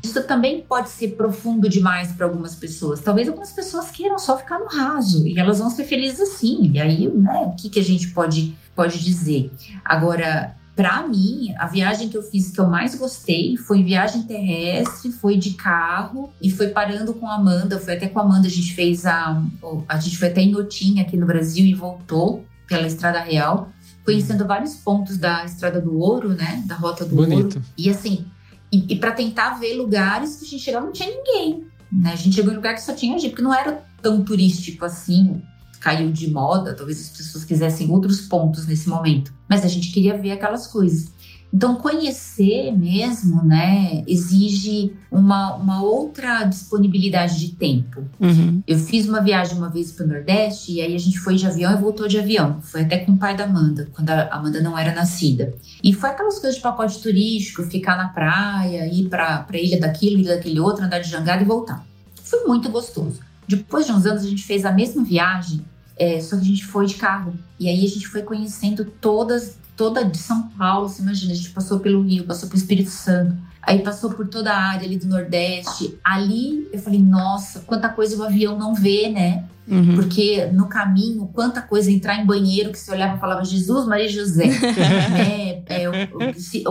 [0.03, 3.01] isso também pode ser profundo demais para algumas pessoas.
[3.01, 6.71] Talvez algumas pessoas queiram só ficar no raso e elas vão ser felizes assim.
[6.73, 9.53] E aí, né, o que, que a gente pode, pode dizer?
[9.85, 15.13] Agora, para mim, a viagem que eu fiz que eu mais gostei foi viagem terrestre,
[15.13, 17.79] foi de carro e foi parando com a Amanda.
[17.79, 19.43] Foi até com a Amanda, a gente fez a.
[19.87, 23.69] A gente foi até em Otim, aqui no Brasil, e voltou pela Estrada Real,
[24.05, 26.63] conhecendo vários pontos da Estrada do Ouro, né?
[26.65, 27.57] Da Rota do Bonito.
[27.57, 27.63] Ouro.
[27.77, 28.25] E assim,
[28.73, 31.67] e, e para tentar ver lugares que a gente chegava não tinha ninguém.
[31.91, 32.13] Né?
[32.13, 35.43] A gente chegou em lugar que só tinha gente, porque não era tão turístico assim.
[35.81, 39.33] Caiu de moda, talvez as pessoas quisessem outros pontos nesse momento.
[39.49, 41.11] Mas a gente queria ver aquelas coisas.
[41.53, 48.05] Então, conhecer mesmo, né, exige uma, uma outra disponibilidade de tempo.
[48.21, 48.63] Uhum.
[48.67, 51.47] Eu fiz uma viagem uma vez para o Nordeste e aí a gente foi de
[51.47, 52.61] avião e voltou de avião.
[52.63, 55.53] Foi até com o pai da Amanda, quando a Amanda não era nascida.
[55.83, 60.19] E foi aquelas coisas de pacote turístico, ficar na praia, ir para a ilha daquilo,
[60.19, 61.85] ilha daquele outro, andar de jangada e voltar.
[62.23, 63.19] Foi muito gostoso.
[63.49, 65.65] Depois de uns anos, a gente fez a mesma viagem,
[65.99, 67.35] é, só que a gente foi de carro.
[67.59, 71.49] E aí a gente foi conhecendo todas toda de São Paulo, você imagina, a gente
[71.53, 75.09] passou pelo Rio, passou pelo Espírito Santo, aí passou por toda a área ali do
[75.09, 75.99] Nordeste.
[76.05, 79.47] Ali eu falei, nossa, quanta coisa o avião não vê, né?
[79.67, 79.95] Uhum.
[79.95, 84.09] Porque no caminho, quanta coisa entrar em banheiro que você olhava e falava Jesus, Maria
[84.11, 85.51] José, né?
[85.71, 85.95] É, ou,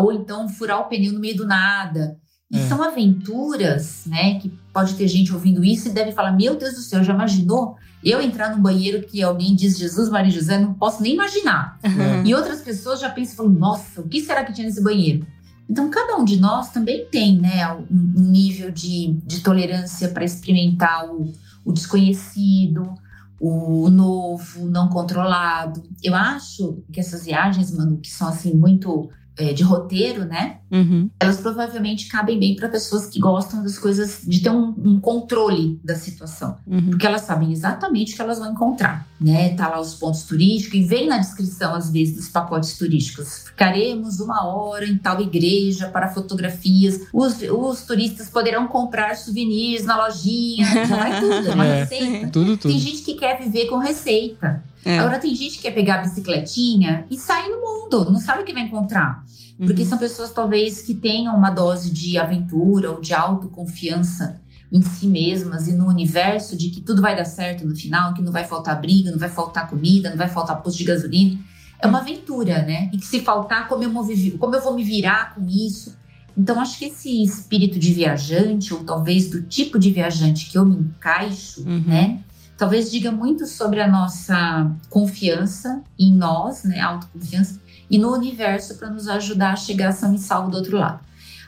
[0.04, 2.18] ou, então furar o pneu no meio do nada.
[2.52, 2.68] E é.
[2.68, 4.38] são aventuras, né?
[4.40, 7.78] Que pode ter gente ouvindo isso e deve falar: Meu Deus do céu, já imaginou
[8.04, 11.78] eu entrar num banheiro que alguém diz Jesus, Maria José, não posso nem imaginar.
[11.84, 12.26] Uhum.
[12.26, 15.26] E outras pessoas já pensam, falam, nossa, o que será que tinha nesse banheiro?
[15.70, 17.86] Então, cada um de nós também tem né, um,
[18.22, 21.32] nível de, de tolerância para experimentar o,
[21.64, 22.96] o desconhecido,
[23.40, 25.84] o novo, não controlado.
[26.04, 30.58] Eu acho que essas viagens, Manu, que são assim muito é, de roteiro, né?
[30.70, 31.10] Uhum.
[31.18, 35.80] Elas provavelmente cabem bem para pessoas que gostam das coisas, de ter um, um controle
[35.82, 36.58] da situação.
[36.68, 36.90] Uhum.
[36.90, 39.56] Porque elas sabem exatamente o que elas vão encontrar, né?
[39.56, 43.46] Tá lá os pontos turísticos e vem na descrição, às vezes, dos pacotes turísticos.
[43.46, 47.08] Ficaremos uma hora em tal igreja para fotografias.
[47.14, 50.66] Os, os turistas poderão comprar souvenirs na lojinha.
[50.86, 52.28] Já vai tudo, é uma é, receita.
[52.28, 52.72] Tudo, tudo.
[52.72, 54.62] Tem gente que quer viver com receita.
[54.86, 55.00] É.
[55.00, 58.46] Agora tem gente que quer pegar a bicicletinha e sair no mundo, não sabe o
[58.46, 59.26] que vai encontrar.
[59.58, 59.90] Porque uhum.
[59.90, 64.40] são pessoas talvez que tenham uma dose de aventura ou de autoconfiança
[64.72, 68.22] em si mesmas e no universo de que tudo vai dar certo no final, que
[68.22, 71.40] não vai faltar briga, não vai faltar comida, não vai faltar posto de gasolina.
[71.82, 72.90] É uma aventura, né?
[72.94, 74.06] E que se faltar, como eu, vou,
[74.38, 75.98] como eu vou me virar com isso?
[76.38, 80.66] Então, acho que esse espírito de viajante, ou talvez do tipo de viajante que eu
[80.66, 81.84] me encaixo, uhum.
[81.86, 82.20] né?
[82.60, 88.90] Talvez diga muito sobre a nossa confiança em nós, né, autoconfiança, e no universo para
[88.90, 91.00] nos ajudar a chegar são e salvo do outro lado.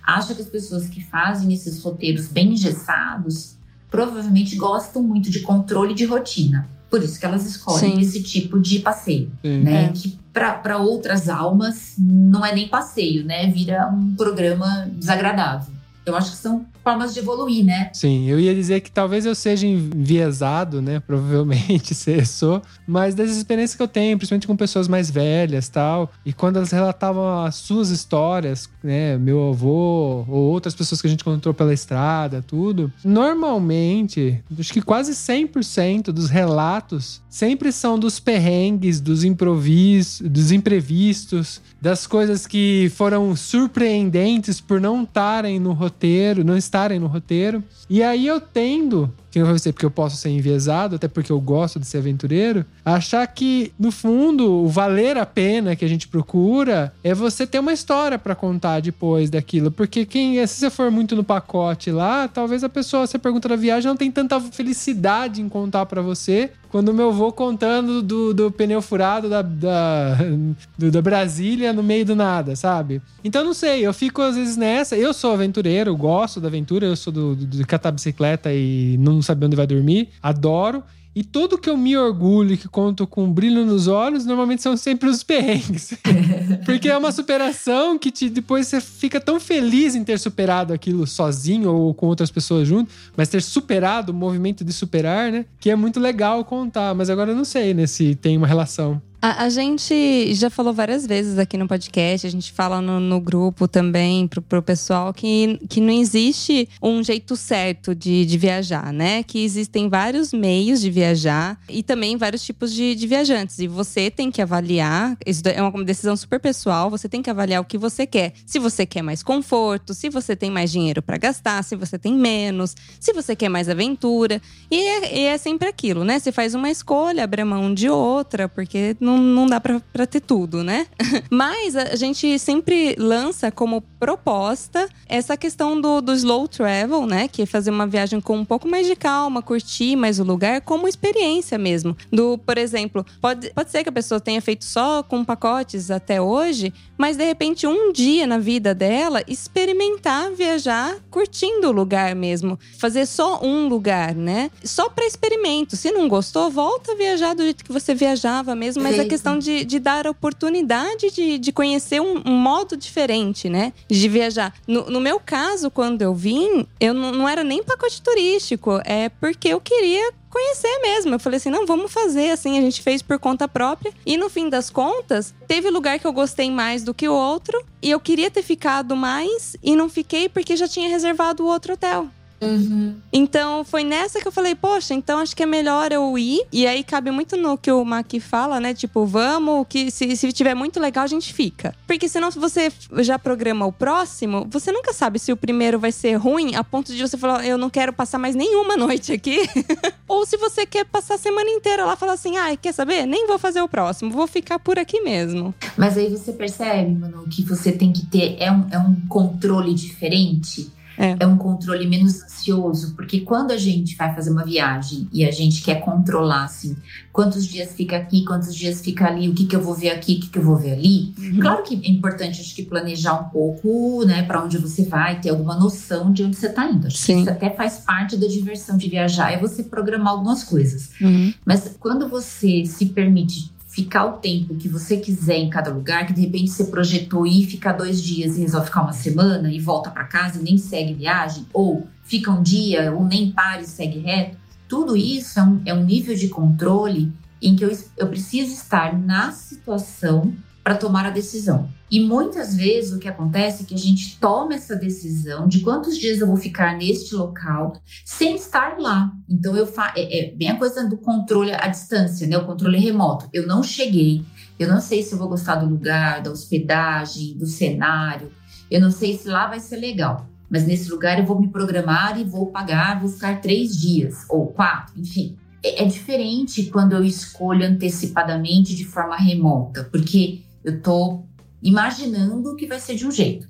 [0.03, 3.57] Acho que as pessoas que fazem esses roteiros bem engessados
[3.89, 6.67] provavelmente gostam muito de controle de rotina.
[6.89, 8.01] Por isso que elas escolhem Sim.
[8.01, 9.85] esse tipo de passeio, né?
[9.85, 9.89] É.
[9.89, 13.47] Que para outras almas não é nem passeio, né?
[13.51, 15.73] Vira um programa desagradável.
[16.05, 17.89] Eu acho que são formas de evoluir, né?
[17.93, 20.99] Sim, eu ia dizer que talvez eu seja enviesado, né?
[21.05, 26.33] Provavelmente sou, mas das experiências que eu tenho, principalmente com pessoas mais velhas tal, e
[26.33, 29.17] quando elas relatavam as suas histórias, né?
[29.17, 32.91] Meu avô ou outras pessoas que a gente encontrou pela estrada, tudo.
[33.03, 41.61] Normalmente, acho que quase 100% dos relatos sempre são dos perrengues, dos improvisos, dos imprevistos,
[41.79, 47.63] das coisas que foram surpreendentes por não estarem no roteiro, não estarem no roteiro.
[47.89, 51.39] E aí eu tendo que vai ser porque eu posso ser enviesado, até porque eu
[51.39, 56.07] gosto de ser aventureiro, achar que, no fundo, o valer a pena que a gente
[56.07, 59.71] procura é você ter uma história para contar depois daquilo.
[59.71, 63.55] Porque quem, se você for muito no pacote lá, talvez a pessoa, você pergunta da
[63.55, 66.51] viagem, não tem tanta felicidade em contar para você.
[66.69, 70.17] Quando o meu vou contando do, do pneu furado da, da,
[70.77, 73.01] do, da Brasília no meio do nada, sabe?
[73.23, 74.95] Então não sei, eu fico às vezes nessa.
[74.95, 79.20] Eu sou aventureiro, gosto da aventura, eu sou do, do, de catar bicicleta e não
[79.21, 80.09] não saber onde vai dormir.
[80.21, 80.83] Adoro.
[81.13, 84.77] E tudo que eu me orgulho, que conto com um brilho nos olhos, normalmente são
[84.77, 85.93] sempre os perrengues.
[86.65, 91.05] Porque é uma superação que te, depois você fica tão feliz em ter superado aquilo
[91.05, 95.45] sozinho ou com outras pessoas junto, mas ter superado o movimento de superar, né?
[95.59, 96.95] Que é muito legal contar.
[96.95, 99.01] Mas agora eu não sei, né, se tem uma relação.
[99.23, 103.21] A, a, gente já falou várias vezes aqui no podcast, a gente fala no, no,
[103.21, 108.91] grupo também pro, pro pessoal que, que não existe um jeito certo de, de viajar,
[108.91, 109.21] né?
[109.21, 113.59] Que existem vários meios de viajar e também vários tipos de, de viajantes.
[113.59, 117.61] E você tem que avaliar, isso é uma decisão super pessoal, você tem que avaliar
[117.61, 118.33] o que você quer.
[118.43, 122.15] Se você quer mais conforto, se você tem mais dinheiro para gastar, se você tem
[122.15, 124.41] menos, se você quer mais aventura.
[124.71, 126.17] E é, e é sempre aquilo, né?
[126.17, 130.21] Você faz uma escolha, abre mão de outra, porque não não, não dá para ter
[130.21, 130.87] tudo, né?
[131.29, 137.27] Mas a gente sempre lança como proposta essa questão do, do slow travel, né?
[137.27, 140.61] Que é fazer uma viagem com um pouco mais de calma, curtir mais o lugar,
[140.61, 141.95] como experiência mesmo.
[142.11, 146.21] Do, por exemplo, pode, pode ser que a pessoa tenha feito só com pacotes até
[146.21, 152.59] hoje, mas de repente um dia na vida dela experimentar viajar curtindo o lugar mesmo,
[152.77, 154.49] fazer só um lugar, né?
[154.63, 155.75] Só para experimento.
[155.75, 159.37] Se não gostou, volta a viajar do jeito que você viajava mesmo, mas a questão
[159.37, 163.73] de, de dar oportunidade de, de conhecer um, um, modo diferente, né?
[163.87, 164.53] De viajar.
[164.67, 169.09] No, no meu caso, quando eu vim, eu não, não era nem pacote turístico, é
[169.09, 171.13] porque eu queria conhecer mesmo.
[171.13, 172.57] Eu falei assim: não, vamos fazer assim.
[172.57, 173.93] A gente fez por conta própria.
[174.05, 177.63] E no fim das contas, teve lugar que eu gostei mais do que o outro.
[177.81, 181.73] E eu queria ter ficado mais e não fiquei porque já tinha reservado o outro
[181.73, 182.09] hotel.
[182.41, 182.95] Uhum.
[183.13, 186.41] Então foi nessa que eu falei, poxa, então acho que é melhor eu ir.
[186.51, 188.73] E aí cabe muito no que o Mac fala, né?
[188.73, 191.75] Tipo, vamos, que se, se tiver muito legal, a gente fica.
[191.85, 195.91] Porque senão, se você já programa o próximo, você nunca sabe se o primeiro vai
[195.91, 199.47] ser ruim a ponto de você falar, eu não quero passar mais nenhuma noite aqui.
[200.07, 203.05] Ou se você quer passar a semana inteira lá falar assim, ai, ah, quer saber?
[203.05, 205.53] Nem vou fazer o próximo, vou ficar por aqui mesmo.
[205.77, 209.73] Mas aí você percebe, mano, que você tem que ter é um, é um controle
[209.73, 210.71] diferente
[211.01, 211.17] é.
[211.19, 215.31] é um controle menos ansioso, porque quando a gente vai fazer uma viagem e a
[215.31, 216.77] gente quer controlar, assim,
[217.11, 220.17] quantos dias fica aqui, quantos dias fica ali, o que, que eu vou ver aqui,
[220.17, 221.13] o que, que eu vou ver ali.
[221.17, 221.39] Uhum.
[221.39, 225.29] Claro que é importante, acho que, planejar um pouco, né, para onde você vai, ter
[225.29, 226.85] alguma noção de onde você está indo.
[226.85, 227.15] Acho Sim.
[227.15, 230.91] que isso até faz parte da diversão de viajar, é você programar algumas coisas.
[231.01, 231.33] Uhum.
[231.43, 236.11] Mas quando você se permite ficar o tempo que você quiser em cada lugar, que
[236.11, 239.89] de repente você projetou ir ficar dois dias e resolve ficar uma semana e volta
[239.89, 243.99] para casa e nem segue viagem, ou fica um dia ou nem para e segue
[243.99, 248.53] reto, tudo isso é um, é um nível de controle em que eu, eu preciso
[248.53, 251.69] estar na situação para tomar a decisão.
[251.91, 255.97] E muitas vezes o que acontece é que a gente toma essa decisão de quantos
[255.97, 257.73] dias eu vou ficar neste local
[258.05, 259.11] sem estar lá.
[259.29, 262.37] Então eu fa é, é bem a coisa do controle à distância, né?
[262.37, 263.27] O controle remoto.
[263.33, 264.23] Eu não cheguei,
[264.57, 268.31] eu não sei se eu vou gostar do lugar, da hospedagem, do cenário.
[268.69, 270.25] Eu não sei se lá vai ser legal.
[270.49, 274.47] Mas nesse lugar eu vou me programar e vou pagar, vou ficar três dias ou
[274.47, 275.35] quatro, enfim.
[275.61, 281.27] É, é diferente quando eu escolho antecipadamente de forma remota, porque eu estou
[281.61, 283.47] imaginando que vai ser de um jeito.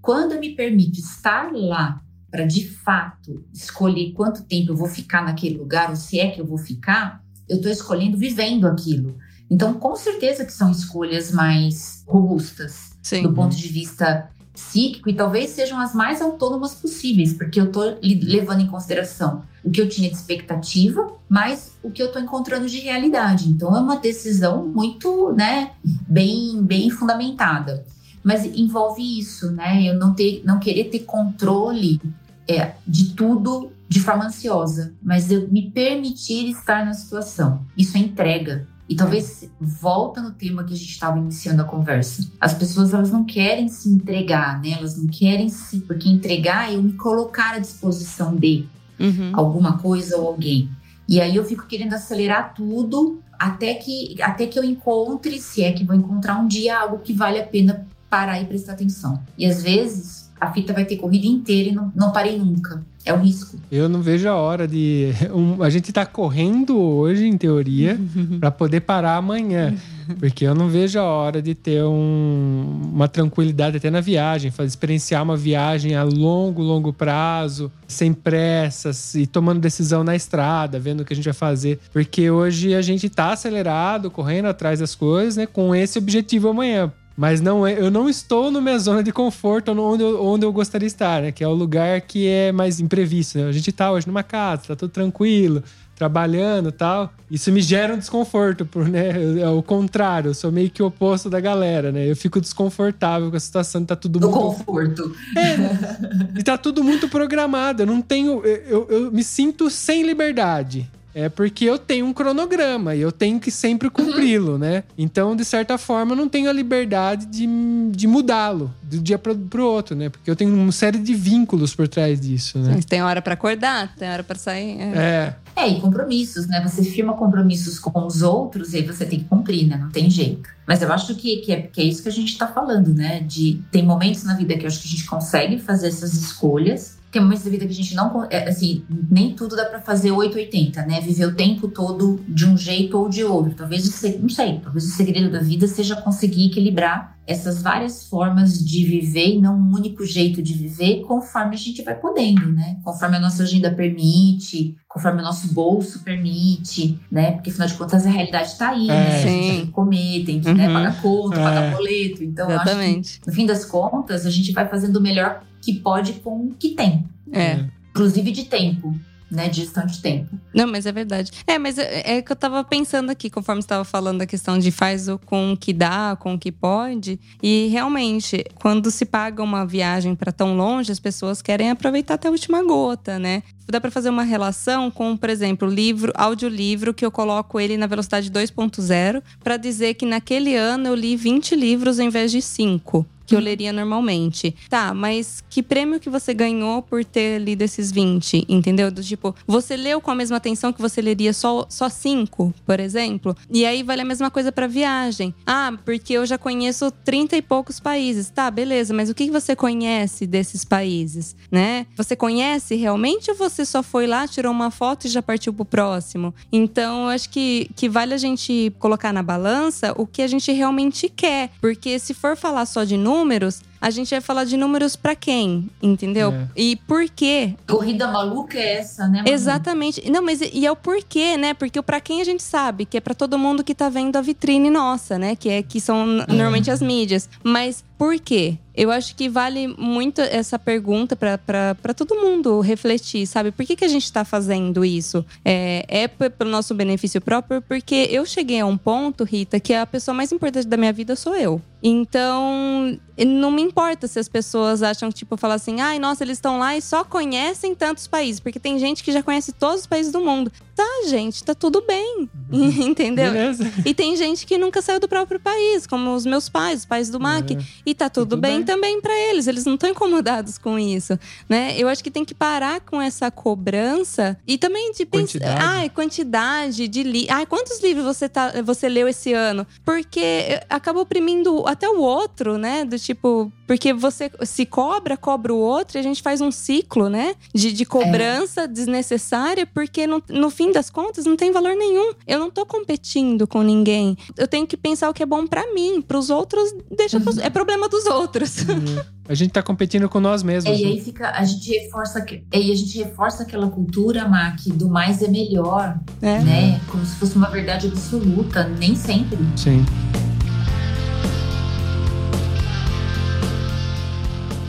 [0.00, 5.24] Quando eu me permito estar lá para de fato escolher quanto tempo eu vou ficar
[5.24, 9.16] naquele lugar, ou se é que eu vou ficar, eu estou escolhendo vivendo aquilo.
[9.50, 13.22] Então, com certeza que são escolhas mais robustas Sim.
[13.22, 17.98] do ponto de vista psíquico e talvez sejam as mais autônomas possíveis, porque eu estou
[18.02, 22.68] levando em consideração o que eu tinha de expectativa, mas o que eu estou encontrando
[22.68, 23.48] de realidade.
[23.48, 25.72] Então é uma decisão muito, né,
[26.08, 27.84] bem, bem fundamentada.
[28.22, 29.82] Mas envolve isso, né?
[29.82, 32.00] Eu não ter, não querer ter controle
[32.46, 37.66] é, de tudo de forma ansiosa, mas eu me permitir estar na situação.
[37.76, 38.68] Isso é entrega.
[38.90, 42.28] E talvez volta no tema que a gente estava iniciando a conversa.
[42.40, 44.72] As pessoas elas não querem se entregar, né?
[44.72, 48.66] Elas não querem se, porque entregar é eu me colocar à disposição de
[48.98, 49.30] Uhum.
[49.32, 50.68] alguma coisa ou alguém.
[51.08, 55.72] E aí eu fico querendo acelerar tudo até que até que eu encontre, se é
[55.72, 59.22] que vou encontrar um dia algo que vale a pena parar e prestar atenção.
[59.38, 62.82] E às vezes a fita vai ter corrida inteira e não, não parei nunca.
[63.04, 63.56] É o risco.
[63.72, 65.10] Eu não vejo a hora de.
[65.34, 67.98] um- a gente tá correndo hoje, em teoria,
[68.38, 69.74] pra poder parar amanhã.
[70.18, 74.68] Porque eu não vejo a hora de ter um- uma tranquilidade até na viagem, fazer
[74.68, 81.00] experienciar uma viagem a longo, longo prazo, sem pressas e tomando decisão na estrada, vendo
[81.00, 81.78] o que a gente vai fazer.
[81.92, 85.46] Porque hoje a gente tá acelerado, correndo atrás das coisas, né?
[85.46, 86.92] Com esse objetivo amanhã.
[87.16, 90.52] Mas não é, eu não estou na minha zona de conforto onde eu, onde eu
[90.52, 91.30] gostaria de estar, né?
[91.32, 93.38] Que é o lugar que é mais imprevisto.
[93.38, 93.44] Né?
[93.48, 95.62] A gente tá hoje numa casa, tá tudo tranquilo,
[95.94, 97.12] trabalhando e tal.
[97.30, 99.40] Isso me gera um desconforto, por, né?
[99.42, 102.10] É o contrário, eu sou meio que o oposto da galera, né?
[102.10, 105.14] Eu fico desconfortável com a situação, tá tudo Do muito conforto.
[106.38, 107.82] e tá tudo muito programado.
[107.82, 108.42] Eu não tenho.
[108.46, 110.90] Eu, eu- eu me sinto sem liberdade.
[111.14, 114.84] É porque eu tenho um cronograma e eu tenho que sempre cumpri-lo, né?
[114.96, 117.46] Então, de certa forma, eu não tenho a liberdade de,
[117.90, 120.08] de mudá-lo do dia pro, pro outro, né?
[120.08, 122.72] Porque eu tenho uma série de vínculos por trás disso, né?
[122.76, 124.80] Mas Tem hora pra acordar, tem hora pra sair.
[124.80, 125.34] é.
[125.56, 126.60] É, É, e compromissos, né?
[126.66, 129.76] Você firma compromissos com os outros e aí você tem que cumprir, né?
[129.76, 130.48] Não tem jeito.
[130.66, 133.20] Mas eu acho que, que, é, que é isso que a gente tá falando, né?
[133.20, 136.99] De tem momentos na vida que eu acho que a gente consegue fazer essas escolhas.
[137.10, 138.24] Tem momentos da vida que a gente não.
[138.30, 141.00] é, assim, nem tudo dá pra fazer 880, né?
[141.00, 143.52] Viver o tempo todo de um jeito ou de outro.
[143.54, 143.84] Talvez
[144.20, 149.34] não sei, talvez o segredo da vida seja conseguir equilibrar essas várias formas de viver
[149.36, 152.76] e não um único jeito de viver conforme a gente vai podendo, né?
[152.84, 157.32] Conforme a nossa agenda permite, conforme o nosso bolso permite, né?
[157.32, 158.92] Porque afinal de contas a realidade tá aí, É.
[158.92, 159.08] né?
[159.08, 159.48] A gente Sim.
[159.56, 160.74] tem que comer, tem que né, Uhum.
[160.74, 161.42] pagar conta, É.
[161.44, 162.24] pagar boleto.
[162.24, 163.20] Então, eu acho que, Exatamente.
[163.26, 166.70] no fim das contas, a gente vai fazendo o melhor que pode com o que
[166.70, 167.04] tem.
[167.32, 167.64] É.
[167.90, 168.94] Inclusive de tempo,
[169.30, 169.48] né?
[169.48, 170.38] De gestão de tempo.
[170.52, 171.30] Não, mas é verdade.
[171.46, 174.58] É, mas é, é que eu tava pensando aqui, conforme você tava falando da questão
[174.58, 177.20] de faz o com o que dá, com o que pode.
[177.42, 182.28] E realmente, quando se paga uma viagem pra tão longe, as pessoas querem aproveitar até
[182.28, 183.42] a última gota, né?
[183.68, 187.86] Dá pra fazer uma relação com, por exemplo, livro, audiolivro, que eu coloco ele na
[187.86, 193.06] velocidade 2.0, pra dizer que naquele ano eu li 20 livros ao invés de 5
[193.30, 194.56] que eu leria normalmente.
[194.68, 198.90] Tá, mas que prêmio que você ganhou por ter lido esses 20, entendeu?
[198.90, 202.80] Do tipo, você leu com a mesma atenção que você leria só, só cinco, por
[202.80, 203.36] exemplo?
[203.48, 205.32] E aí vale a mesma coisa pra viagem.
[205.46, 208.30] Ah, porque eu já conheço 30 e poucos países.
[208.30, 211.86] Tá, beleza, mas o que você conhece desses países, né?
[211.96, 215.64] Você conhece realmente ou você só foi lá, tirou uma foto e já partiu pro
[215.64, 216.34] próximo?
[216.52, 220.50] Então, eu acho que, que vale a gente colocar na balança o que a gente
[220.50, 221.50] realmente quer.
[221.60, 225.14] Porque se for falar só de números, números, a gente vai falar de números pra
[225.14, 226.32] quem, entendeu?
[226.32, 226.46] É.
[226.56, 227.54] E por quê?
[227.68, 229.18] Corrida maluca é essa, né?
[229.22, 229.28] Manu?
[229.30, 230.10] Exatamente.
[230.10, 231.54] Não, mas e é o porquê, né?
[231.54, 234.16] Porque o pra quem a gente sabe, que é pra todo mundo que tá vendo
[234.16, 235.34] a vitrine nossa, né?
[235.36, 237.28] Que é que são n- normalmente as mídias.
[237.42, 238.56] Mas por quê?
[238.74, 243.50] Eu acho que vale muito essa pergunta pra todo mundo refletir, sabe?
[243.50, 245.24] Por que, que a gente tá fazendo isso?
[245.44, 247.60] É, é pelo nosso benefício próprio?
[247.60, 251.14] Porque eu cheguei a um ponto, Rita, que a pessoa mais importante da minha vida
[251.14, 251.60] sou eu.
[251.82, 256.58] Então, não me importa se as pessoas acham, tipo, falar assim, ai, nossa, eles estão
[256.58, 258.40] lá e só conhecem tantos países.
[258.40, 260.52] Porque tem gente que já conhece todos os países do mundo.
[260.80, 262.26] Tá, gente, tá tudo bem.
[262.50, 263.30] Entendeu?
[263.30, 263.70] beleza.
[263.84, 267.10] E tem gente que nunca saiu do próprio país, como os meus pais, os pais
[267.10, 267.50] do Mac.
[267.50, 267.58] É.
[267.84, 268.64] E tá tudo, tudo bem, bem.
[268.64, 269.46] também pra eles.
[269.46, 271.74] Eles não estão incomodados com isso, né?
[271.76, 275.62] Eu acho que tem que parar com essa cobrança e também de pensar, Quantidade.
[275.62, 279.66] ai, quantidade de li, ai, quantos livros você tá, você leu esse ano?
[279.84, 282.86] Porque eh, acaba oprimindo até o outro, né?
[282.86, 287.10] Do tipo, porque você se cobra, cobra o outro e a gente faz um ciclo,
[287.10, 287.34] né?
[287.54, 292.12] De, de cobrança desnecessária, porque no, no fim das contas não tem valor nenhum.
[292.26, 294.16] Eu não tô competindo com ninguém.
[294.36, 297.50] Eu tenho que pensar o que é bom pra mim, pros outros, deixa pros- é
[297.50, 298.56] problema dos outros.
[299.28, 300.72] A gente tá competindo com nós mesmos.
[300.74, 300.88] É, e né?
[300.90, 304.88] aí fica, a gente reforça, que- é, e a gente reforça aquela cultura, Mac, do
[304.88, 306.40] mais é melhor, né?
[306.40, 306.80] né?
[306.90, 309.38] Como se fosse uma verdade absoluta, nem sempre.
[309.56, 309.86] Sim.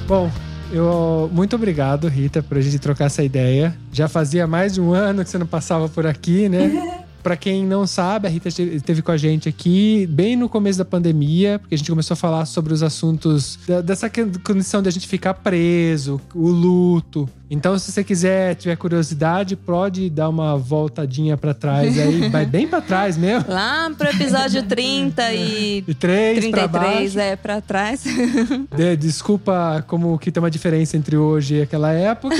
[0.07, 0.29] Bom,
[0.71, 3.75] eu muito obrigado, Rita, por a gente trocar essa ideia.
[3.91, 7.03] Já fazia mais de um ano que você não passava por aqui, né?
[7.21, 10.85] Pra quem não sabe, a Rita esteve com a gente aqui bem no começo da
[10.85, 14.09] pandemia, porque a gente começou a falar sobre os assuntos da- dessa
[14.43, 17.29] condição de a gente ficar preso, o luto.
[17.53, 22.65] Então, se você quiser, tiver curiosidade, pode dar uma voltadinha pra trás aí, vai bem
[22.65, 23.51] pra trás mesmo.
[23.51, 27.19] Lá pro episódio 30 e E três pra 33 baixo.
[27.19, 28.03] é pra trás.
[28.73, 32.35] De- desculpa como que tem uma diferença entre hoje e aquela época.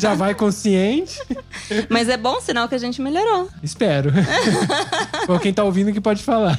[0.00, 1.16] Já vai consciente.
[1.88, 3.48] Mas é bom sinal que a gente melhorou.
[3.62, 3.93] Espero.
[5.26, 6.58] Bom, quem tá ouvindo que pode falar.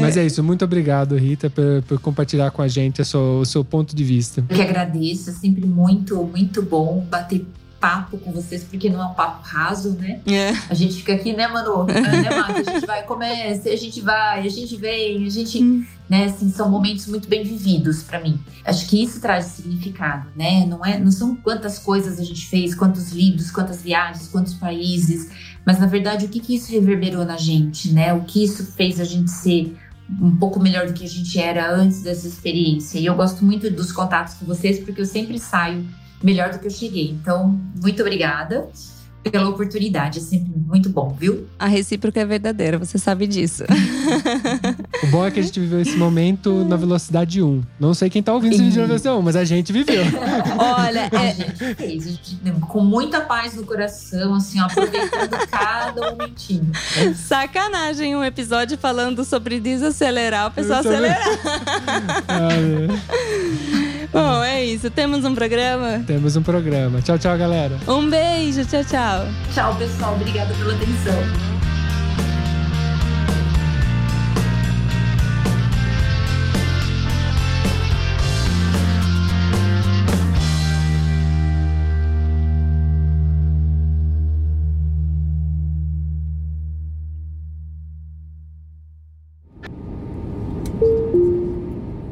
[0.00, 0.42] Mas é isso.
[0.42, 4.04] Muito obrigado, Rita, por, por compartilhar com a gente a sua- o seu ponto de
[4.04, 4.44] vista.
[4.48, 7.44] Eu que agradeço, é sempre muito, muito bom bater
[7.82, 10.20] papo com vocês, porque não é um papo raso, né?
[10.24, 10.50] É.
[10.70, 11.82] A gente fica aqui, né, Manu?
[11.90, 12.60] né, Marta?
[12.60, 15.84] A gente vai, começa, a gente vai, a gente vem, a gente.
[16.08, 18.38] Né, assim, são momentos muito bem vividos pra mim.
[18.64, 20.64] Acho que isso traz significado, né?
[20.66, 25.30] Não, é, não são quantas coisas a gente fez, quantos livros, quantas viagens, quantos países,
[25.64, 28.12] mas na verdade o que, que isso reverberou na gente, né?
[28.12, 29.74] O que isso fez a gente ser
[30.20, 32.98] um pouco melhor do que a gente era antes dessa experiência.
[32.98, 35.86] E eu gosto muito dos contatos com vocês, porque eu sempre saio
[36.22, 37.10] melhor do que eu cheguei.
[37.10, 38.68] Então, muito obrigada
[39.30, 40.18] pela oportunidade.
[40.18, 41.46] É sempre muito bom, viu?
[41.58, 43.64] A recíproca é verdadeira, você sabe disso.
[45.02, 47.62] O bom é que a gente viveu esse momento na velocidade 1.
[47.80, 50.04] Não sei quem tá ouvindo esse vídeo na velocidade 1, mas a gente viveu.
[50.58, 55.30] Olha, A é, gente fez, a gente, com muita paz no coração, assim, ó, aproveitando
[55.50, 56.70] cada momentinho.
[57.16, 61.24] sacanagem um episódio falando sobre desacelerar, o pessoal acelerar.
[62.28, 62.50] Ah,
[64.12, 64.90] Bom, é isso.
[64.90, 66.02] Temos um programa.
[66.06, 67.00] Temos um programa.
[67.02, 67.76] Tchau, tchau, galera.
[67.86, 69.26] Um beijo, tchau, tchau.
[69.52, 70.14] Tchau, pessoal.
[70.14, 71.61] Obrigada pela atenção.